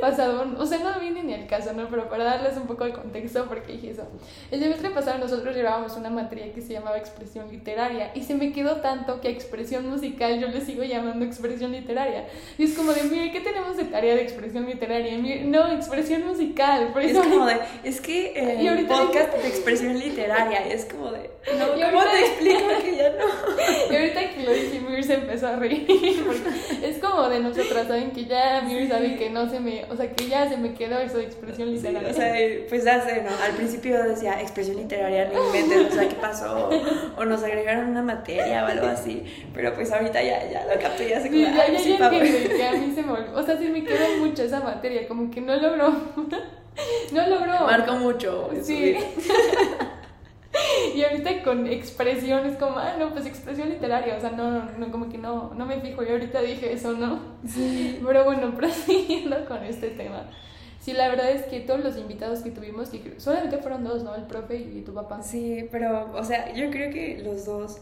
pasado, 0.00 0.44
o 0.58 0.66
sea, 0.66 0.78
no 0.78 0.98
viene 1.00 1.22
ni 1.22 1.34
el 1.34 1.46
caso, 1.46 1.72
¿no? 1.72 1.88
Pero 1.88 2.08
para 2.08 2.24
darles 2.24 2.56
un 2.56 2.66
poco 2.66 2.84
de 2.84 2.92
contexto, 2.92 3.46
porque 3.46 3.72
dije 3.72 3.90
eso. 3.90 4.02
El 4.50 4.60
semestre 4.60 4.90
pasado 4.90 5.18
nosotros 5.18 5.54
llevábamos 5.54 5.96
una 5.96 6.10
materia 6.10 6.52
que 6.52 6.60
se 6.60 6.72
llamaba 6.72 6.98
expresión 6.98 7.48
literaria 7.50 8.10
y 8.14 8.22
se 8.22 8.34
me 8.34 8.52
quedó 8.52 8.76
tanto 8.76 9.20
que 9.20 9.28
a 9.28 9.30
expresión 9.30 9.88
musical 9.88 10.38
yo 10.40 10.48
le 10.48 10.60
sigo 10.60 10.82
llamando 10.82 11.24
expresión 11.24 11.72
literaria. 11.72 12.26
Y 12.58 12.64
es 12.64 12.74
como 12.74 12.92
de, 12.92 13.02
mire, 13.04 13.32
¿qué 13.32 13.40
tenemos 13.40 13.76
de 13.76 13.84
tarea 13.84 14.14
de 14.14 14.22
expresión 14.22 14.66
literaria? 14.66 15.14
Y 15.14 15.18
Mir, 15.18 15.44
no, 15.46 15.70
expresión 15.72 16.26
musical. 16.26 16.88
Por 16.92 17.02
Es 17.02 17.12
eso 17.12 17.22
como 17.22 17.46
de, 17.46 17.56
es 17.84 18.00
que 18.00 18.32
Y 18.60 18.66
el 18.66 18.68
ahorita 18.68 18.94
podcast 18.96 19.34
de 19.34 19.48
expresión 19.48 19.98
literaria 19.98 20.66
es 20.66 20.84
como 20.86 21.10
de, 21.12 21.30
no, 21.58 21.76
Y 21.76 21.82
¿cómo 21.82 22.00
ahorita- 22.00 22.10
te 22.12 22.20
explico 22.26 22.68
que 22.82 22.96
ya 22.96 23.10
no? 23.10 23.92
Y 23.92 23.96
ahorita 23.96 24.30
que 24.30 24.42
lo 24.44 24.52
dije, 24.52 24.80
Mir 24.80 25.04
se 25.04 25.14
empezó 25.14 25.48
a 25.48 25.56
reír. 25.56 25.86
porque 26.26 26.88
es 26.88 26.98
como 26.98 27.28
de 27.28 27.40
nosotras, 27.40 27.86
¿saben? 27.86 28.10
Que 28.12 28.24
ya 28.24 28.62
Mir 28.62 28.88
sabe 28.88 29.16
que 29.16 29.30
no 29.30 29.48
se 29.48 29.60
me. 29.60 29.84
O 29.90 29.96
sea, 29.96 30.10
que 30.12 30.28
ya 30.28 30.48
se 30.48 30.56
me 30.56 30.72
quedó 30.74 30.98
eso 31.00 31.18
de 31.18 31.24
expresión 31.24 31.68
Sí, 31.68 31.74
literaria. 31.74 32.10
o 32.10 32.14
sea, 32.14 32.34
pues 32.68 32.84
ya 32.84 33.00
sé, 33.04 33.22
¿no? 33.22 33.30
Al 33.44 33.52
principio 33.52 34.02
decía 34.04 34.40
expresión 34.40 34.76
literaria, 34.76 35.28
no 35.32 35.46
inventes, 35.46 35.92
o 35.92 35.94
sea, 35.94 36.08
¿qué 36.08 36.14
pasó? 36.14 36.68
O, 37.16 37.20
o 37.20 37.24
nos 37.24 37.42
agregaron 37.42 37.88
una 37.88 38.02
materia 38.02 38.64
o 38.64 38.66
algo 38.68 38.86
así. 38.86 39.24
Pero 39.52 39.74
pues 39.74 39.90
ahorita 39.92 40.22
ya, 40.22 40.48
ya 40.50 40.64
lo 40.72 40.80
capté, 40.80 41.08
ya 41.08 41.20
sé 41.20 41.28
Sí, 41.28 41.42
como, 41.44 41.56
ya, 41.56 41.72
ya, 41.72 41.78
sí, 41.78 41.96
ya 41.98 42.06
entiendo 42.06 42.10
que 42.56 42.66
a 42.66 42.72
mí 42.72 42.92
se 42.94 43.02
me 43.02 43.12
olvidó. 43.12 43.36
O 43.38 43.42
sea, 43.42 43.58
sí 43.58 43.66
me 43.68 43.82
quedó 43.84 44.16
mucho 44.18 44.42
esa 44.44 44.60
materia, 44.60 45.08
como 45.08 45.30
que 45.30 45.40
no 45.40 45.56
logró. 45.56 45.90
no 47.12 47.26
logró. 47.28 47.60
Marco 47.66 47.94
mucho. 47.96 48.50
Sí. 48.62 48.96
Y 50.94 51.02
ahorita 51.04 51.42
con 51.44 51.66
expresión 51.66 52.44
es 52.46 52.56
como, 52.56 52.78
ah, 52.78 52.94
no, 52.98 53.10
pues 53.12 53.26
expresión 53.26 53.68
literaria. 53.68 54.16
O 54.16 54.20
sea, 54.20 54.30
no, 54.30 54.50
no, 54.50 54.70
no, 54.78 54.90
como 54.90 55.08
que 55.08 55.18
no, 55.18 55.54
no 55.54 55.66
me 55.66 55.80
fijo. 55.80 56.02
Y 56.02 56.08
ahorita 56.08 56.40
dije 56.40 56.72
eso, 56.72 56.92
¿no? 56.92 57.20
Sí. 57.46 58.00
Pero 58.06 58.24
bueno, 58.24 58.54
prosiguiendo 58.56 59.44
con 59.46 59.62
este 59.64 59.88
tema. 59.90 60.28
Sí, 60.80 60.94
la 60.94 61.08
verdad 61.08 61.30
es 61.30 61.42
que 61.42 61.60
todos 61.60 61.84
los 61.84 61.96
invitados 61.98 62.40
que 62.40 62.50
tuvimos, 62.50 62.88
que 62.88 63.20
solamente 63.20 63.58
fueron 63.58 63.84
dos, 63.84 64.02
¿no? 64.02 64.14
El 64.14 64.22
profe 64.24 64.56
y 64.56 64.80
tu 64.82 64.94
papá. 64.94 65.22
Sí, 65.22 65.68
pero, 65.70 66.10
o 66.14 66.24
sea, 66.24 66.52
yo 66.54 66.70
creo 66.70 66.90
que 66.90 67.20
los 67.22 67.44
dos 67.44 67.78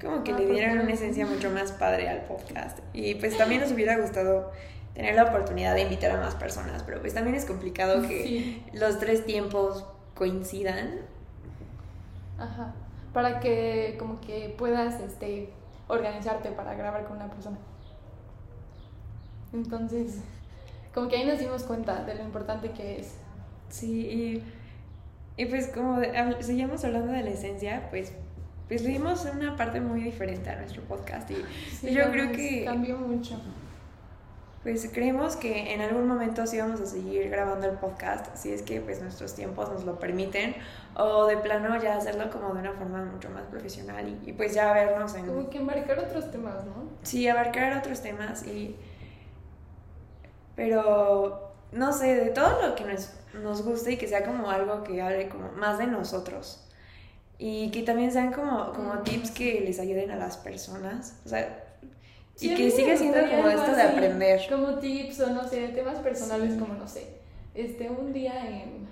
como 0.00 0.24
que 0.24 0.32
Ah, 0.32 0.38
le 0.38 0.46
¿por 0.46 0.54
dieran 0.54 0.78
qué? 0.78 0.84
una 0.84 0.92
esencia 0.94 1.26
mucho 1.26 1.48
más 1.50 1.72
padre 1.72 2.08
al 2.08 2.22
podcast. 2.22 2.78
Y 2.92 3.14
pues 3.14 3.36
también 3.38 3.60
nos 3.60 3.70
hubiera 3.70 3.96
gustado 3.98 4.50
tener 4.94 5.14
la 5.14 5.24
oportunidad 5.24 5.74
de 5.76 5.82
invitar 5.82 6.10
a 6.10 6.16
más 6.16 6.34
personas, 6.34 6.82
pero 6.82 7.00
pues 7.00 7.14
también 7.14 7.36
es 7.36 7.44
complicado 7.44 8.02
que 8.02 8.22
Sí. 8.24 8.62
los 8.72 8.98
tres 8.98 9.24
tiempos 9.24 9.84
coincidan. 10.14 10.90
Ajá. 12.40 12.72
Para 13.12 13.38
que 13.40 13.96
como 13.98 14.20
que 14.20 14.54
puedas 14.56 15.00
este 15.00 15.50
organizarte 15.88 16.50
para 16.50 16.74
grabar 16.74 17.04
con 17.04 17.16
una 17.16 17.28
persona. 17.28 17.58
Entonces, 19.52 20.18
como 20.94 21.08
que 21.08 21.16
ahí 21.16 21.24
nos 21.26 21.38
dimos 21.38 21.64
cuenta 21.64 22.04
de 22.04 22.14
lo 22.14 22.22
importante 22.24 22.70
que 22.70 23.00
es. 23.00 23.14
Sí, 23.68 24.42
y, 25.36 25.42
y 25.42 25.46
pues 25.46 25.68
como 25.68 25.98
de- 25.98 26.36
seguimos 26.40 26.84
hablando 26.84 27.12
de 27.12 27.22
la 27.22 27.30
esencia, 27.30 27.88
pues, 27.90 28.12
pues 28.68 28.82
le 28.82 28.90
dimos 28.90 29.24
una 29.24 29.56
parte 29.56 29.80
muy 29.80 30.02
diferente 30.02 30.50
a 30.50 30.56
nuestro 30.56 30.82
podcast 30.82 31.30
y 31.30 31.36
Sí, 31.80 31.92
yo 31.92 32.10
creo 32.10 32.30
que 32.32 32.64
cambió 32.64 32.96
mucho. 32.98 33.40
Pues 34.62 34.88
creemos 34.92 35.36
que 35.36 35.72
en 35.72 35.80
algún 35.80 36.06
momento 36.06 36.46
sí 36.46 36.58
vamos 36.58 36.80
a 36.80 36.86
seguir 36.86 37.30
grabando 37.30 37.66
el 37.66 37.78
podcast, 37.78 38.36
si 38.36 38.52
es 38.52 38.62
que 38.62 38.80
pues 38.80 39.00
nuestros 39.00 39.34
tiempos 39.34 39.70
nos 39.70 39.84
lo 39.84 39.98
permiten, 39.98 40.54
o 40.94 41.26
de 41.26 41.38
plano 41.38 41.80
ya 41.80 41.96
hacerlo 41.96 42.30
como 42.30 42.52
de 42.52 42.60
una 42.60 42.72
forma 42.72 43.02
mucho 43.04 43.30
más 43.30 43.44
profesional 43.44 44.06
y, 44.06 44.30
y 44.30 44.32
pues 44.34 44.54
ya 44.54 44.72
vernos 44.72 45.14
en... 45.14 45.26
Como 45.26 45.48
que 45.48 45.60
marcar 45.60 45.98
otros 45.98 46.30
temas, 46.30 46.64
¿no? 46.66 46.90
Sí, 47.02 47.26
abarcar 47.26 47.78
otros 47.78 48.02
temas 48.02 48.46
y... 48.46 48.76
Pero, 50.56 51.54
no 51.72 51.92
sé, 51.94 52.14
de 52.16 52.30
todo 52.30 52.60
lo 52.60 52.74
que 52.74 52.84
nos, 52.84 53.14
nos 53.32 53.62
guste 53.62 53.92
y 53.92 53.96
que 53.96 54.06
sea 54.06 54.26
como 54.26 54.50
algo 54.50 54.84
que 54.84 55.00
hable 55.00 55.30
como 55.30 55.52
más 55.52 55.78
de 55.78 55.86
nosotros. 55.86 56.66
Y 57.38 57.70
que 57.70 57.82
también 57.82 58.12
sean 58.12 58.30
como, 58.30 58.70
como 58.74 58.90
Mm, 58.94 59.04
tips 59.04 59.30
que 59.30 59.60
les 59.60 59.78
ayuden 59.78 60.10
a 60.10 60.16
las 60.16 60.36
personas. 60.36 61.16
O 61.24 61.28
sea, 61.28 61.64
Sí, 62.40 62.52
y 62.52 62.54
que 62.56 62.70
siga 62.70 62.96
siendo 62.96 63.18
como 63.20 63.48
esto 63.48 63.74
de 63.76 63.82
así, 63.82 63.96
aprender. 63.96 64.40
Como 64.48 64.78
tips 64.78 65.20
o 65.20 65.30
no 65.30 65.46
sé, 65.46 65.68
temas 65.68 65.98
personales 65.98 66.54
Sí. 66.54 66.58
como 66.58 66.72
no 66.74 66.88
sé. 66.88 67.06
Este, 67.54 67.90
un 67.90 68.12
día 68.14 68.48
en. 68.48 68.88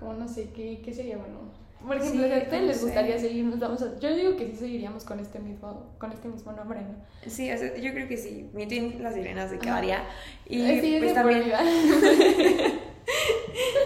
Como 0.00 0.14
no 0.14 0.26
sé, 0.26 0.48
¿qué, 0.54 0.80
qué 0.82 0.92
sería 0.94 1.18
bueno? 1.18 1.54
Por 1.86 1.96
ejemplo, 1.98 2.22
Sí, 2.22 2.28
si 2.28 2.34
a 2.34 2.42
ustedes 2.42 2.62
les 2.64 2.82
gustaría 2.82 3.18
seguirnos, 3.18 3.58
vamos 3.58 3.82
a, 3.82 3.98
yo 3.98 4.14
digo 4.16 4.34
que 4.36 4.46
sí 4.46 4.56
seguiríamos 4.56 5.04
con 5.04 5.20
este 5.20 5.38
mismo, 5.38 5.90
con 5.98 6.10
este 6.10 6.28
mismo 6.28 6.52
nombre, 6.52 6.80
¿no? 6.80 7.30
Sí, 7.30 7.52
o 7.52 7.58
sea, 7.58 7.76
yo 7.76 7.92
creo 7.92 8.08
que 8.08 8.16
sí. 8.16 8.48
Mi 8.54 8.64
las 8.98 9.14
sirenas 9.14 9.50
de 9.50 9.58
día. 9.58 10.04
Y 10.48 10.62
Ay, 10.62 10.80
sí, 10.80 10.94
es 10.96 11.02
pues 11.02 11.14
también 11.14 11.44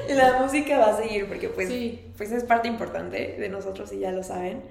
la 0.09 0.41
música 0.41 0.79
va 0.79 0.91
a 0.95 0.97
seguir 0.97 1.27
porque 1.27 1.49
pues, 1.49 1.69
Sí. 1.69 2.01
pues 2.17 2.31
es 2.33 2.45
parte 2.45 2.69
importante 2.69 3.37
de 3.39 3.49
nosotros 3.49 3.93
y 3.93 3.99
ya 3.99 4.13
lo 4.13 4.23
saben. 4.23 4.63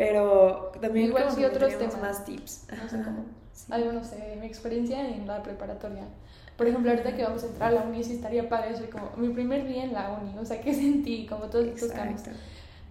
Pero 0.00 0.72
también 0.80 1.08
Igual 1.08 1.24
como 1.24 1.36
sí 1.36 1.44
otros 1.44 1.76
temas. 1.76 2.00
más 2.00 2.24
tips. 2.24 2.66
No 2.70 2.88
sé 2.88 3.02
cómo. 3.02 3.26
Sí. 3.52 3.70
Algo, 3.70 3.92
no 3.92 4.02
sé, 4.02 4.34
mi 4.40 4.46
experiencia 4.46 5.06
en 5.06 5.26
la 5.26 5.42
preparatoria. 5.42 6.04
Por 6.56 6.66
ejemplo, 6.66 6.90
ahorita 6.90 7.14
que 7.14 7.22
vamos 7.22 7.42
a 7.42 7.48
entrar 7.48 7.68
a 7.68 7.72
la 7.74 7.82
uni, 7.82 8.02
sí 8.02 8.14
estaría 8.14 8.48
padre 8.48 8.70
eso, 8.70 8.84
como 8.90 9.10
mi 9.18 9.28
primer 9.28 9.68
día 9.68 9.84
en 9.84 9.92
la 9.92 10.18
uni, 10.18 10.38
o 10.38 10.44
sea, 10.46 10.58
¿qué 10.62 10.72
sentí? 10.86 11.26
Como 11.26 11.50
todos 11.50 11.66
estos 11.66 11.92
cambios. 11.92 12.20
Exacto. 12.20 12.40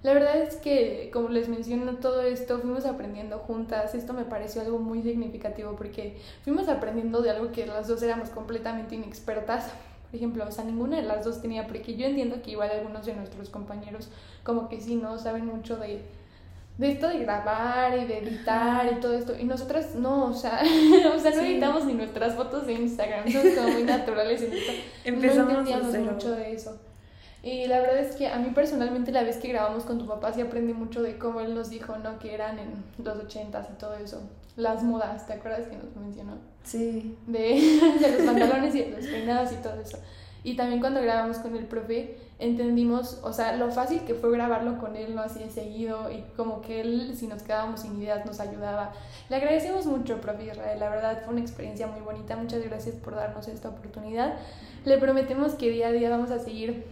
La 0.03 0.13
verdad 0.13 0.37
es 0.37 0.57
que, 0.57 1.09
como 1.11 1.29
les 1.29 1.49
menciono, 1.49 1.95
todo 1.95 2.21
esto 2.21 2.59
fuimos 2.59 2.85
aprendiendo 2.85 3.39
juntas. 3.39 3.95
Esto 3.95 4.13
me 4.13 4.25
pareció 4.25 4.61
algo 4.61 4.77
muy 4.77 5.01
significativo 5.01 5.75
porque 5.75 6.15
fuimos 6.43 6.69
aprendiendo 6.69 7.23
de 7.23 7.31
algo 7.31 7.51
que 7.51 7.65
las 7.65 7.87
dos 7.87 8.03
éramos 8.03 8.29
completamente 8.29 8.93
inexpertas. 8.93 9.71
Por 10.11 10.15
ejemplo, 10.15 10.45
o 10.47 10.51
sea, 10.51 10.63
ninguna 10.63 10.97
de 10.97 11.03
las 11.03 11.25
dos 11.25 11.41
tenía, 11.41 11.65
porque 11.65 11.95
yo 11.95 12.05
entiendo 12.05 12.43
que 12.43 12.51
igual 12.51 12.69
algunos 12.69 13.07
de 13.07 13.15
nuestros 13.15 13.49
compañeros, 13.49 14.09
como 14.43 14.69
que 14.69 14.79
sí, 14.79 14.95
no 14.95 15.17
saben 15.17 15.47
mucho 15.47 15.77
de, 15.77 16.03
de 16.79 16.91
esto 16.93 17.09
de 17.09 17.19
grabar 17.19 17.97
y 17.97 18.05
de 18.05 18.19
editar 18.19 18.89
y 18.91 18.99
todo 19.01 19.13
esto. 19.13 19.33
Y 19.37 19.43
nosotras 19.43 19.95
no, 19.95 20.27
o 20.27 20.33
sea, 20.33 20.61
o 21.15 21.19
sea 21.19 21.31
no 21.31 21.37
Sí. 21.41 21.45
editamos 21.51 21.85
ni 21.85 21.93
nuestras 21.93 22.35
fotos 22.35 22.65
de 22.65 22.73
Instagram, 22.73 23.29
somos 23.29 23.53
como 23.53 23.67
muy 23.69 23.83
naturales. 23.95 24.43
Empezamos 25.03 25.53
no 25.53 25.59
entendíamos 25.59 26.13
mucho 26.13 26.31
de 26.31 26.53
eso. 26.53 26.79
Y 27.43 27.67
la 27.67 27.79
verdad 27.79 27.99
es 27.99 28.15
que 28.15 28.27
a 28.27 28.37
mí 28.37 28.49
personalmente 28.55 29.11
la 29.11 29.23
vez 29.23 29.37
que 29.37 29.49
grabamos 29.49 29.83
con 29.83 29.97
tu 29.97 30.07
papá 30.07 30.33
sí 30.33 30.41
aprendí 30.41 30.73
mucho 30.73 31.01
de 31.01 31.17
cómo 31.17 31.39
él 31.41 31.53
nos 31.53 31.69
dijo, 31.69 31.97
¿no? 31.97 32.17
Que 32.19 32.33
eran 32.33 32.59
en 32.59 32.83
los 33.03 33.17
ochentas 33.17 33.67
y 33.69 33.77
todo 33.77 33.95
eso. 33.95 34.21
Las 34.57 34.83
modas, 34.83 35.25
¿te 35.27 35.33
acuerdas 35.33 35.67
que 35.67 35.75
nos 35.77 35.95
mencionó? 35.95 36.33
Sí. 36.63 37.15
De, 37.27 37.39
de 38.01 38.11
los 38.17 38.21
pantalones 38.23 38.75
y 38.75 38.83
de 38.83 38.91
los 38.91 39.05
peinados 39.05 39.51
y 39.53 39.55
todo 39.55 39.79
eso. 39.81 39.97
Y 40.43 40.55
también 40.55 40.79
cuando 40.81 41.01
grabamos 41.01 41.37
con 41.39 41.55
el 41.55 41.65
profe 41.65 42.17
entendimos, 42.39 43.19
o 43.23 43.33
sea, 43.33 43.55
lo 43.57 43.69
fácil 43.69 44.01
que 44.05 44.13
fue 44.13 44.31
grabarlo 44.31 44.79
con 44.79 44.95
él, 44.95 45.13
¿no? 45.13 45.21
Así 45.21 45.39
de 45.39 45.49
seguido 45.49 46.09
y 46.09 46.23
como 46.37 46.61
que 46.61 46.81
él, 46.81 47.13
si 47.15 47.27
nos 47.27 47.43
quedábamos 47.43 47.81
sin 47.81 48.01
ideas, 48.01 48.25
nos 48.25 48.39
ayudaba. 48.39 48.93
Le 49.29 49.35
agradecemos 49.35 49.85
mucho, 49.85 50.21
profe 50.21 50.45
Israel, 50.45 50.79
la 50.79 50.89
verdad 50.89 51.21
fue 51.23 51.33
una 51.33 51.41
experiencia 51.41 51.87
muy 51.87 52.01
bonita. 52.01 52.35
Muchas 52.37 52.63
gracias 52.63 52.95
por 52.95 53.15
darnos 53.15 53.47
esta 53.47 53.69
oportunidad. 53.69 54.35
Le 54.85 54.97
prometemos 54.97 55.53
que 55.55 55.69
día 55.69 55.89
a 55.89 55.91
día 55.91 56.09
vamos 56.09 56.31
a 56.31 56.39
seguir 56.39 56.85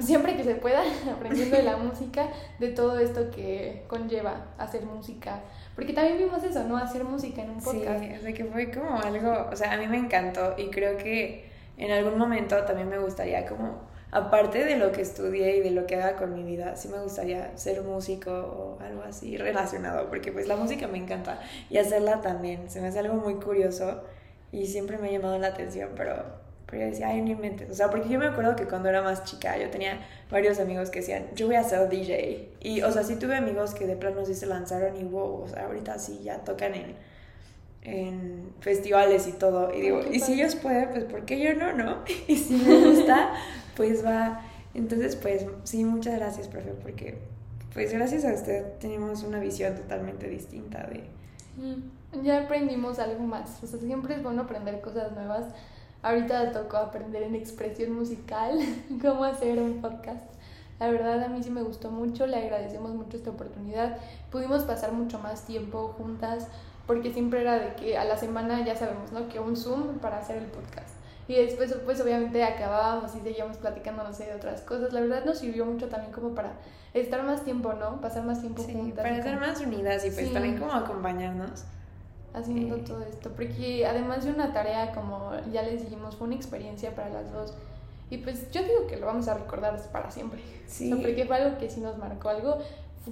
siempre 0.00 0.36
que 0.36 0.42
se 0.44 0.56
pueda, 0.56 0.82
aprendiendo 1.16 1.56
de 1.56 1.62
la 1.62 1.76
música, 1.76 2.26
de 2.58 2.68
todo 2.70 2.98
esto 2.98 3.30
que 3.30 3.84
conlleva 3.86 4.46
hacer 4.58 4.84
música. 4.84 5.40
Porque 5.76 5.92
también 5.92 6.18
vimos 6.18 6.42
eso, 6.42 6.64
¿no? 6.64 6.76
Hacer 6.76 7.04
música 7.04 7.42
en 7.42 7.50
un 7.50 7.60
Sí, 7.60 7.78
podcast. 7.78 8.02
o 8.18 8.22
sea 8.22 8.32
que 8.34 8.44
fue 8.44 8.70
como 8.70 9.00
algo, 9.00 9.48
o 9.50 9.56
sea, 9.56 9.72
a 9.72 9.76
mí 9.76 9.86
me 9.86 9.98
encantó 9.98 10.54
y 10.58 10.68
creo 10.68 10.98
que 10.98 11.48
en 11.78 11.90
algún 11.92 12.18
momento 12.18 12.56
también 12.64 12.88
me 12.88 12.98
gustaría 12.98 13.46
como, 13.46 13.91
aparte 14.12 14.64
de 14.66 14.76
lo 14.76 14.92
que 14.92 15.00
estudié 15.00 15.56
y 15.56 15.60
de 15.60 15.70
lo 15.70 15.86
que 15.86 15.96
haga 15.96 16.16
con 16.16 16.34
mi 16.34 16.42
vida, 16.44 16.76
sí 16.76 16.88
me 16.88 16.98
gustaría 17.00 17.56
ser 17.56 17.82
músico 17.82 18.30
o 18.30 18.82
algo 18.82 19.02
así 19.02 19.38
relacionado, 19.38 20.08
porque 20.08 20.30
pues 20.30 20.46
la 20.46 20.56
música 20.56 20.86
me 20.86 20.98
encanta 20.98 21.40
y 21.70 21.78
hacerla 21.78 22.20
también, 22.20 22.68
se 22.70 22.82
me 22.82 22.88
hace 22.88 22.98
algo 22.98 23.14
muy 23.14 23.36
curioso 23.36 24.02
y 24.52 24.66
siempre 24.66 24.98
me 24.98 25.08
ha 25.08 25.12
llamado 25.12 25.38
la 25.38 25.48
atención, 25.48 25.92
pero, 25.96 26.14
pero 26.66 26.82
yo 26.82 26.88
decía, 26.90 27.08
ay, 27.08 27.22
no 27.22 27.30
inventes, 27.30 27.70
o 27.70 27.74
sea, 27.74 27.88
porque 27.88 28.10
yo 28.10 28.18
me 28.18 28.26
acuerdo 28.26 28.54
que 28.54 28.66
cuando 28.66 28.90
era 28.90 29.00
más 29.00 29.24
chica 29.24 29.56
yo 29.56 29.70
tenía 29.70 29.98
varios 30.30 30.60
amigos 30.60 30.90
que 30.90 31.00
decían, 31.00 31.28
yo 31.34 31.46
voy 31.46 31.56
a 31.56 31.64
ser 31.64 31.88
DJ, 31.88 32.50
y 32.60 32.82
o 32.82 32.92
sea, 32.92 33.04
sí 33.04 33.16
tuve 33.16 33.34
amigos 33.34 33.72
que 33.72 33.86
de 33.86 33.96
plano 33.96 34.26
sí 34.26 34.34
se 34.34 34.44
lanzaron 34.44 34.94
y 34.94 35.04
wow, 35.04 35.44
o 35.44 35.48
sea, 35.48 35.64
ahorita 35.64 35.98
sí 35.98 36.20
ya 36.22 36.44
tocan 36.44 36.74
en 36.74 36.96
en 37.84 38.52
festivales 38.60 39.26
y 39.26 39.32
todo. 39.32 39.74
Y 39.74 39.80
digo, 39.80 40.00
Ay, 40.02 40.10
qué 40.10 40.16
y 40.16 40.20
si 40.20 40.32
ellos 40.34 40.56
pueden, 40.56 40.90
pues 40.90 41.04
¿por 41.04 41.24
qué 41.24 41.40
yo 41.40 41.54
no, 41.54 41.72
no? 41.72 41.98
Y 42.28 42.36
si 42.36 42.54
me 42.54 42.86
gusta, 42.86 43.32
pues 43.76 44.04
va. 44.04 44.42
Entonces, 44.74 45.16
pues 45.16 45.46
sí, 45.64 45.84
muchas 45.84 46.16
gracias, 46.16 46.48
profe, 46.48 46.72
porque 46.82 47.18
pues 47.74 47.92
gracias 47.92 48.24
a 48.24 48.32
usted 48.32 48.78
tenemos 48.78 49.22
una 49.22 49.38
visión 49.38 49.74
totalmente 49.74 50.28
distinta 50.28 50.86
de... 50.86 51.04
Ya 52.22 52.42
aprendimos 52.42 52.98
algo 52.98 53.24
más. 53.24 53.62
O 53.62 53.66
sea, 53.66 53.78
siempre 53.78 54.14
es 54.14 54.22
bueno 54.22 54.42
aprender 54.42 54.80
cosas 54.80 55.12
nuevas. 55.12 55.46
Ahorita 56.02 56.52
tocó 56.52 56.78
aprender 56.78 57.22
en 57.22 57.34
expresión 57.34 57.92
musical 57.92 58.58
cómo 59.02 59.24
hacer 59.24 59.58
un 59.58 59.80
podcast. 59.80 60.24
La 60.80 60.90
verdad 60.90 61.22
a 61.22 61.28
mí 61.28 61.42
sí 61.42 61.50
me 61.50 61.62
gustó 61.62 61.90
mucho, 61.90 62.26
le 62.26 62.36
agradecemos 62.36 62.92
mucho 62.94 63.16
esta 63.16 63.30
oportunidad. 63.30 63.98
Pudimos 64.30 64.64
pasar 64.64 64.92
mucho 64.92 65.18
más 65.18 65.44
tiempo 65.44 65.94
juntas 65.96 66.48
porque 66.92 67.12
siempre 67.12 67.40
era 67.40 67.58
de 67.58 67.74
que 67.74 67.96
a 67.96 68.04
la 68.04 68.16
semana 68.16 68.64
ya 68.64 68.76
sabemos, 68.76 69.12
¿no? 69.12 69.28
Que 69.28 69.40
un 69.40 69.56
Zoom 69.56 69.98
para 69.98 70.18
hacer 70.18 70.36
el 70.36 70.46
podcast. 70.46 70.88
Y 71.28 71.34
después 71.36 71.74
pues 71.84 72.00
obviamente 72.00 72.44
acabábamos 72.44 73.14
y 73.14 73.20
seguíamos 73.20 73.56
platicando, 73.56 74.02
no 74.04 74.12
sé, 74.12 74.26
de 74.26 74.34
otras 74.34 74.60
cosas. 74.60 74.92
La 74.92 75.00
verdad 75.00 75.24
nos 75.24 75.38
sirvió 75.38 75.64
mucho 75.64 75.88
también 75.88 76.12
como 76.12 76.34
para 76.34 76.52
estar 76.92 77.22
más 77.22 77.44
tiempo, 77.44 77.72
¿no? 77.72 78.00
Pasar 78.00 78.24
más 78.24 78.40
tiempo 78.40 78.62
Sí, 78.62 78.72
juntas. 78.74 79.02
para 79.04 79.16
estar 79.16 79.34
como- 79.34 79.46
más 79.46 79.60
unidas 79.60 80.04
y 80.04 80.10
pues 80.10 80.26
Sí. 80.28 80.32
también 80.34 80.58
como 80.58 80.72
acompañarnos. 80.72 81.64
haciendo 82.34 82.76
Eh. 82.76 82.82
todo 82.86 83.02
esto, 83.02 83.30
porque 83.36 83.86
además 83.86 84.24
de 84.24 84.30
una 84.30 84.54
tarea, 84.54 84.92
como 84.92 85.32
ya 85.52 85.60
les 85.60 85.82
dijimos, 85.82 86.16
fue 86.16 86.26
una 86.28 86.36
experiencia 86.36 86.94
para 86.94 87.10
las 87.10 87.30
dos. 87.30 87.52
Y 88.08 88.16
pues 88.18 88.50
yo 88.50 88.62
digo 88.62 88.86
que 88.88 88.96
lo 88.96 89.04
vamos 89.04 89.28
a 89.28 89.34
recordar 89.34 89.78
para 89.92 90.10
siempre. 90.10 90.40
Sí. 90.66 90.90
O 90.90 90.96
sea, 90.96 91.04
porque 91.06 91.26
fue 91.26 91.36
algo 91.36 91.58
que 91.58 91.68
sí 91.68 91.80
nos 91.80 91.98
marcó, 91.98 92.30
algo 92.30 92.56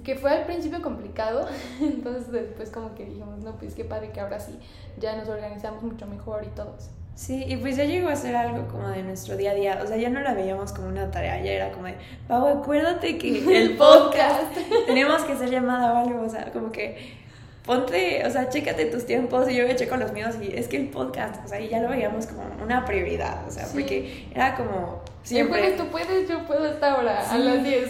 que 0.03 0.15
fue 0.15 0.31
al 0.31 0.45
principio 0.45 0.81
complicado, 0.81 1.47
entonces 1.81 2.31
después 2.31 2.69
como 2.69 2.95
que 2.95 3.05
dijimos, 3.05 3.39
no, 3.39 3.55
pues 3.57 3.73
qué 3.73 3.83
padre 3.83 4.11
que 4.11 4.21
ahora 4.21 4.39
sí 4.39 4.57
ya 4.99 5.15
nos 5.15 5.27
organizamos 5.27 5.83
mucho 5.83 6.07
mejor 6.07 6.43
y 6.45 6.49
todo 6.49 6.75
eso. 6.77 6.89
Sí, 7.13 7.43
y 7.45 7.57
pues 7.57 7.75
ya 7.75 7.83
llegó 7.83 8.07
a 8.07 8.15
ser 8.15 8.35
algo 8.35 8.67
como 8.67 8.87
de 8.87 9.03
nuestro 9.03 9.35
día 9.35 9.51
a 9.51 9.53
día, 9.53 9.81
o 9.83 9.87
sea, 9.87 9.97
ya 9.97 10.09
no 10.09 10.21
la 10.21 10.33
veíamos 10.33 10.71
como 10.71 10.87
una 10.87 11.11
tarea, 11.11 11.43
ya 11.43 11.51
era 11.51 11.71
como 11.71 11.85
de, 11.85 11.95
Pau, 12.27 12.47
acuérdate 12.47 13.17
que 13.17 13.57
el 13.61 13.75
podcast 13.75 14.55
tenemos 14.87 15.21
que 15.23 15.33
hacer 15.33 15.49
llamada 15.49 15.93
o 15.93 15.97
algo, 15.97 16.23
o 16.23 16.29
sea, 16.29 16.51
como 16.51 16.71
que 16.71 17.20
ponte, 17.65 18.23
o 18.25 18.29
sea, 18.31 18.49
chécate 18.49 18.85
tus 18.85 19.05
tiempos 19.05 19.49
y 19.49 19.55
yo 19.55 19.67
me 19.67 19.75
checo 19.75 19.95
los 19.97 20.11
míos 20.13 20.35
y 20.41 20.55
es 20.57 20.67
que 20.67 20.77
el 20.77 20.87
podcast, 20.89 21.45
o 21.45 21.47
sea, 21.47 21.59
y 21.59 21.69
ya 21.69 21.79
lo 21.79 21.89
veíamos 21.89 22.25
como 22.27 22.43
una 22.63 22.85
prioridad, 22.85 23.47
o 23.47 23.51
sea, 23.51 23.65
Sí. 23.65 23.71
porque 23.73 24.25
era 24.33 24.55
como 24.55 25.03
Siempre 25.23 25.61
siempre, 25.61 25.83
tú 25.83 25.91
puedes, 25.91 26.27
yo 26.27 26.43
puedo 26.47 26.65
esta 26.65 26.97
hora, 26.97 27.19
a 27.19 27.35
Sí. 27.35 27.43
las 27.43 27.63
10. 27.63 27.89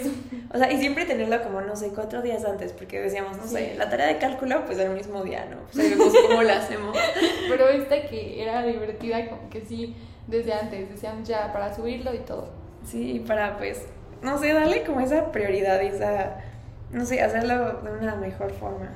o 0.52 0.58
sea, 0.58 0.70
y 0.70 0.76
siempre 0.78 1.06
tenerlo 1.06 1.42
como, 1.42 1.62
no 1.62 1.74
sé, 1.74 1.88
cuatro 1.94 2.20
días 2.20 2.44
antes, 2.44 2.72
porque 2.74 3.00
decíamos, 3.00 3.38
no 3.38 3.46
sé, 3.46 3.74
la 3.78 3.88
tarea 3.88 4.06
de 4.08 4.18
cálculo, 4.18 4.66
pues 4.66 4.78
el 4.78 4.90
mismo 4.90 5.22
día, 5.22 5.46
¿no? 5.50 5.56
Pues 5.72 5.88
vemos 5.90 6.12
cómo 6.28 6.42
la 6.42 6.58
hacemos. 6.58 6.94
Pero 7.48 7.68
esta 7.70 8.02
que 8.02 8.42
era 8.42 8.62
divertida, 8.62 9.26
como 9.30 9.48
que 9.48 9.62
sí, 9.62 9.96
desde 10.26 10.52
antes, 10.52 10.90
decíamos 10.90 11.26
ya 11.26 11.50
para 11.54 11.74
subirlo 11.74 12.12
y 12.14 12.18
todo. 12.18 12.50
Sí, 12.84 13.24
para 13.26 13.56
pues, 13.56 13.86
no 14.20 14.36
sé, 14.38 14.52
darle 14.52 14.82
como 14.84 15.00
esa 15.00 15.32
prioridad 15.32 15.80
y 15.80 15.86
esa, 15.86 16.36
no 16.90 17.06
sé, 17.06 17.22
hacerlo 17.22 17.80
de 17.80 17.90
una 17.92 18.14
mejor 18.16 18.52
forma. 18.52 18.90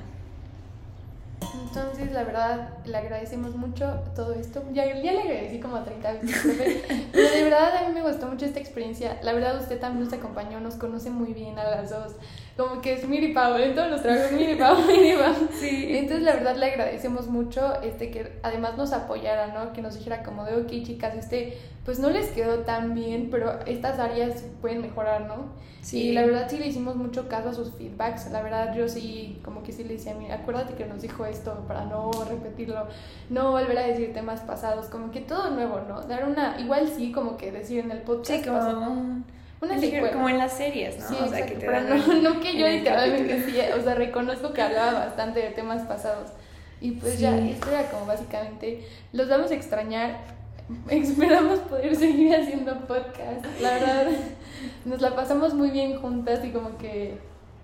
Entonces, 1.63 2.11
la 2.11 2.23
verdad, 2.23 2.69
le 2.85 2.97
agradecemos 2.97 3.55
mucho 3.55 4.01
todo 4.15 4.33
esto. 4.33 4.63
Ya, 4.73 4.85
ya 4.85 5.13
le 5.13 5.21
agradecí 5.21 5.59
como 5.59 5.81
30 5.81 6.13
veces. 6.13 6.41
Pero 7.11 7.29
de 7.29 7.43
verdad, 7.43 7.77
a 7.77 7.87
mí 7.87 7.93
me 7.93 8.01
gustó 8.01 8.27
mucho 8.27 8.45
esta 8.45 8.59
experiencia. 8.59 9.19
La 9.23 9.33
verdad, 9.33 9.59
usted 9.59 9.79
también 9.79 10.05
nos 10.05 10.13
acompañó, 10.13 10.59
nos 10.59 10.75
conoce 10.75 11.09
muy 11.09 11.33
bien 11.33 11.59
a 11.59 11.63
las 11.63 11.89
dos. 11.89 12.13
Como 12.57 12.81
que 12.81 12.93
es 12.93 13.07
Miri 13.07 13.33
Pau, 13.33 13.55
en 13.55 13.75
todos 13.75 13.91
los 13.91 14.01
trabajos, 14.01 14.31
Miri 14.31 14.55
Pau, 14.55 14.75
Miri 14.87 15.15
Pau. 15.15 15.47
Sí. 15.51 15.95
Entonces, 15.95 16.23
la 16.23 16.33
verdad, 16.33 16.55
le 16.55 16.65
agradecemos 16.65 17.27
mucho 17.27 17.79
este, 17.83 18.09
que 18.09 18.39
además 18.41 18.75
nos 18.75 18.93
apoyara, 18.93 19.53
¿no? 19.53 19.73
Que 19.73 19.83
nos 19.83 19.93
dijera 19.93 20.23
como 20.23 20.43
de, 20.43 20.55
ok, 20.55 20.69
chicas, 20.83 21.15
este, 21.15 21.55
pues 21.85 21.99
no 21.99 22.09
les 22.09 22.29
quedó 22.29 22.59
tan 22.59 22.95
bien, 22.95 23.29
pero 23.29 23.59
estas 23.67 23.99
áreas 23.99 24.43
pueden 24.59 24.81
mejorar, 24.81 25.21
¿no? 25.27 25.53
Sí. 25.81 26.09
Y 26.09 26.11
la 26.13 26.25
verdad 26.25 26.47
sí 26.49 26.57
le 26.57 26.65
hicimos 26.65 26.95
mucho 26.95 27.29
caso 27.29 27.49
a 27.49 27.53
sus 27.53 27.73
feedbacks. 27.73 28.31
La 28.31 28.41
verdad 28.41 28.75
yo 28.75 28.89
sí, 28.89 29.39
como 29.45 29.61
que 29.61 29.71
sí 29.71 29.83
le 29.83 29.93
decía, 29.93 30.15
mira, 30.15 30.35
acuérdate 30.35 30.73
que 30.73 30.85
nos 30.85 31.03
dijo 31.03 31.27
esto 31.27 31.63
para 31.67 31.85
no 31.85 32.11
repetirlo, 32.27 32.87
no 33.29 33.51
volver 33.51 33.77
a 33.77 33.85
decir 33.85 34.13
temas 34.13 34.41
pasados, 34.41 34.87
como 34.87 35.11
que 35.11 35.21
todo 35.21 35.51
nuevo, 35.51 35.81
¿no? 35.87 36.01
Dar 36.01 36.27
una, 36.27 36.59
igual 36.59 36.87
sí, 36.87 37.11
como 37.11 37.37
que 37.37 37.51
decir 37.51 37.79
en 37.79 37.91
el 37.91 38.01
podcast. 38.01 38.43
Sí, 38.43 38.49
como, 38.49 39.23
una 39.61 40.11
como 40.11 40.29
en 40.29 40.37
las 40.37 40.53
series, 40.53 40.99
¿no? 40.99 41.07
Sí, 41.07 41.15
o 41.15 41.27
sea, 41.27 41.39
exacto, 41.39 41.53
que 41.53 41.59
te 41.59 41.65
pero 41.65 41.83
dan 41.83 42.23
no, 42.23 42.33
no 42.33 42.39
que 42.39 42.57
yo 42.57 42.67
literalmente 42.67 43.43
sí, 43.43 43.57
o 43.77 43.81
sea, 43.81 43.95
reconozco 43.95 44.53
que 44.53 44.61
hablaba 44.61 45.05
bastante 45.05 45.39
de 45.39 45.49
temas 45.49 45.83
pasados. 45.83 46.31
Y 46.79 46.91
pues 46.91 47.19
ya, 47.19 47.35
Sí. 47.35 47.51
esto 47.51 47.71
era 47.71 47.89
como 47.89 48.05
básicamente, 48.05 48.85
los 49.13 49.27
vamos 49.27 49.49
a 49.49 49.55
extrañar, 49.55 50.17
esperamos 50.89 51.59
poder 51.59 51.95
seguir 51.95 52.35
haciendo 52.35 52.77
podcast, 52.87 53.45
la 53.59 53.71
verdad, 53.71 54.07
nos 54.85 55.01
la 55.01 55.15
pasamos 55.15 55.53
muy 55.55 55.71
bien 55.71 55.99
juntas 55.99 56.45
y 56.45 56.51
como 56.51 56.77
que 56.77 57.17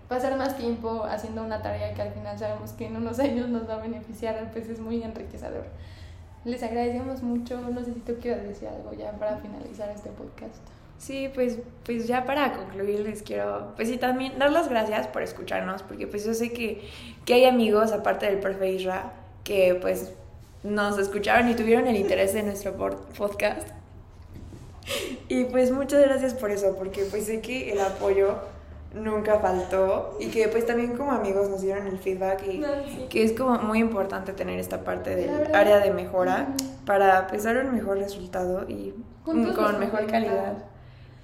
pasar 0.09 0.35
más 0.37 0.57
tiempo 0.57 1.03
haciendo 1.03 1.43
una 1.43 1.61
tarea 1.61 1.93
que 1.93 2.01
al 2.01 2.11
final 2.11 2.37
sabemos 2.37 2.71
que 2.73 2.87
en 2.87 2.97
unos 2.97 3.19
años 3.19 3.49
nos 3.49 3.69
va 3.69 3.75
a 3.75 3.81
beneficiar, 3.81 4.49
pues 4.51 4.67
es 4.67 4.79
muy 4.79 5.01
enriquecedor. 5.03 5.65
Les 6.43 6.61
agradecemos 6.61 7.21
mucho, 7.23 7.61
no 7.61 7.83
sé 7.83 7.93
si 7.93 7.99
tú 8.01 8.15
quieras 8.21 8.43
decir 8.43 8.67
algo 8.67 8.93
ya 8.93 9.11
para 9.11 9.37
finalizar 9.37 9.89
este 9.89 10.09
podcast. 10.09 10.61
Sí, 10.97 11.29
pues, 11.33 11.57
pues 11.85 12.07
ya 12.07 12.25
para 12.25 12.53
concluir 12.53 13.01
les 13.01 13.23
quiero, 13.23 13.73
pues 13.75 13.89
sí, 13.89 13.97
también 13.97 14.39
dar 14.39 14.51
las 14.51 14.69
gracias 14.69 15.07
por 15.07 15.21
escucharnos, 15.21 15.83
porque 15.83 16.07
pues 16.07 16.23
yo 16.25 16.33
sé 16.33 16.53
que, 16.53 16.81
que 17.25 17.33
hay 17.33 17.45
amigos, 17.45 17.91
aparte 17.91 18.25
del 18.25 18.39
profe 18.39 18.71
Isra, 18.71 19.11
que 19.43 19.75
pues 19.81 20.13
nos 20.63 20.97
escucharon 20.97 21.49
y 21.49 21.55
tuvieron 21.55 21.87
el 21.87 21.97
interés 21.97 22.33
de 22.33 22.43
nuestro 22.43 22.73
podcast. 23.17 23.67
Y 25.27 25.45
pues 25.45 25.71
muchas 25.71 26.01
gracias 26.01 26.33
por 26.33 26.51
eso, 26.51 26.75
porque 26.77 27.03
pues 27.05 27.25
sé 27.25 27.41
que 27.41 27.71
el 27.71 27.79
apoyo 27.79 28.35
nunca 28.93 29.39
faltó 29.39 30.17
y 30.19 30.27
que 30.27 30.47
pues 30.47 30.65
también 30.65 30.95
como 30.95 31.11
amigos 31.11 31.49
nos 31.49 31.61
dieron 31.61 31.87
el 31.87 31.97
feedback 31.97 32.43
y 32.47 32.59
No, 32.59 32.67
sí. 32.85 33.07
que 33.09 33.23
es 33.23 33.33
como 33.33 33.57
muy 33.59 33.79
importante 33.79 34.33
tener 34.33 34.59
esta 34.59 34.83
parte 34.83 35.15
del 35.15 35.53
área 35.53 35.79
de 35.79 35.91
mejora 35.91 36.49
para 36.85 37.27
pues 37.27 37.43
dar 37.43 37.57
un 37.57 37.73
mejor 37.73 37.97
resultado 37.97 38.69
y 38.69 38.93
Juntos 39.25 39.55
con 39.55 39.79
mejor 39.79 40.05
calidad. 40.05 40.53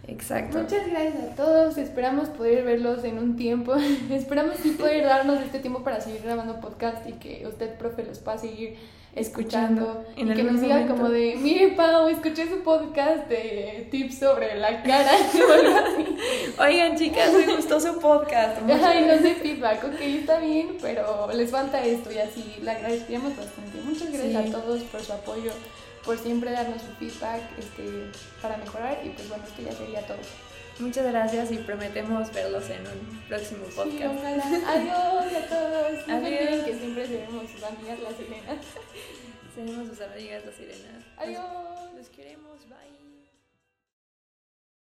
Exacto. 0.08 0.60
Muchas 0.60 0.88
gracias 0.90 1.16
a 1.32 1.36
todos, 1.36 1.78
esperamos 1.78 2.30
poder 2.30 2.64
verlos 2.64 3.04
en 3.04 3.20
un 3.20 3.36
tiempo, 3.36 3.76
esperamos 4.12 4.56
sí 4.62 4.72
poder 4.72 5.06
darnos 5.06 5.40
este 5.42 5.60
tiempo 5.60 5.84
para 5.84 6.02
seguir 6.02 6.22
grabando 6.24 6.60
podcast 6.60 7.08
y 7.08 7.14
que 7.14 7.46
usted, 7.48 7.76
profe, 7.78 8.04
los 8.06 8.18
pueda 8.20 8.38
seguir 8.40 8.76
escuchando, 9.16 10.04
Escuchando 10.06 10.06
en 10.18 10.32
y 10.32 10.34
que 10.36 10.44
nos 10.44 10.62
diga 10.62 10.76
momento. 10.76 10.96
como 10.96 11.10
de, 11.10 11.36
mire 11.38 11.70
Pau, 11.70 12.08
escuché 12.10 12.48
su 12.48 12.60
podcast 12.62 13.28
de 13.28 13.88
tips 13.92 14.20
sobre 14.20 14.56
la 14.58 14.82
cara. 14.84 15.12
Oigan, 16.60 16.96
chicas, 16.98 17.32
me 17.34 17.56
gustó 17.56 17.80
su 17.80 18.00
podcast. 18.00 18.62
Muchas 18.62 18.82
Ajá, 18.84 18.96
y 18.96 19.02
nos 19.02 19.08
gracias. 19.22 19.24
dé 19.24 19.36
feedback, 19.36 19.84
ok, 19.84 20.00
está 20.02 20.40
bien, 20.40 20.78
pero 20.82 21.30
les 21.34 21.52
falta 21.52 21.84
esto 21.84 22.12
y 22.12 22.18
así, 22.18 22.56
le 22.62 22.72
agradeceríamos 22.72 23.36
bastante. 23.36 23.80
Muchas 23.84 24.12
gracias 24.12 24.44
Sí. 24.46 24.50
a 24.50 24.52
todos 24.54 24.82
por 24.84 25.02
su 25.02 25.14
apoyo, 25.14 25.52
por 26.06 26.18
siempre 26.18 26.52
darnos 26.52 26.82
su 26.82 26.92
feedback 27.00 27.42
este, 27.58 28.10
para 28.42 28.58
mejorar 28.58 29.00
y 29.06 29.10
pues 29.10 29.30
bueno, 29.30 29.44
esto 29.46 29.62
ya 29.62 29.72
sería 29.72 30.02
todo. 30.08 30.18
Muchas 30.80 31.06
gracias 31.12 31.52
y 31.52 31.58
prometemos 31.58 32.32
verlos 32.34 32.70
en 32.70 32.80
un 32.88 33.22
próximo 33.28 33.66
Sí, 33.68 33.74
podcast. 33.76 34.16
ojalá. 34.18 34.44
Adiós 34.72 35.34
a 35.44 35.48
todos. 35.48 36.08
No 36.08 36.16
Adiós. 36.16 36.64
que 36.66 36.78
siempre 36.80 37.06
seremos 37.08 37.50
sus 37.52 37.64
amigas 37.64 38.00
las 38.00 38.16
sirenas. 38.16 38.66
Seremos 39.56 39.88
sus 39.90 40.00
amigas 40.02 40.46
las 40.46 40.56
sirenas. 40.56 41.04
Adiós. 41.18 41.44
Los 41.98 42.08
queremos, 42.10 42.60
bye. 42.70 42.99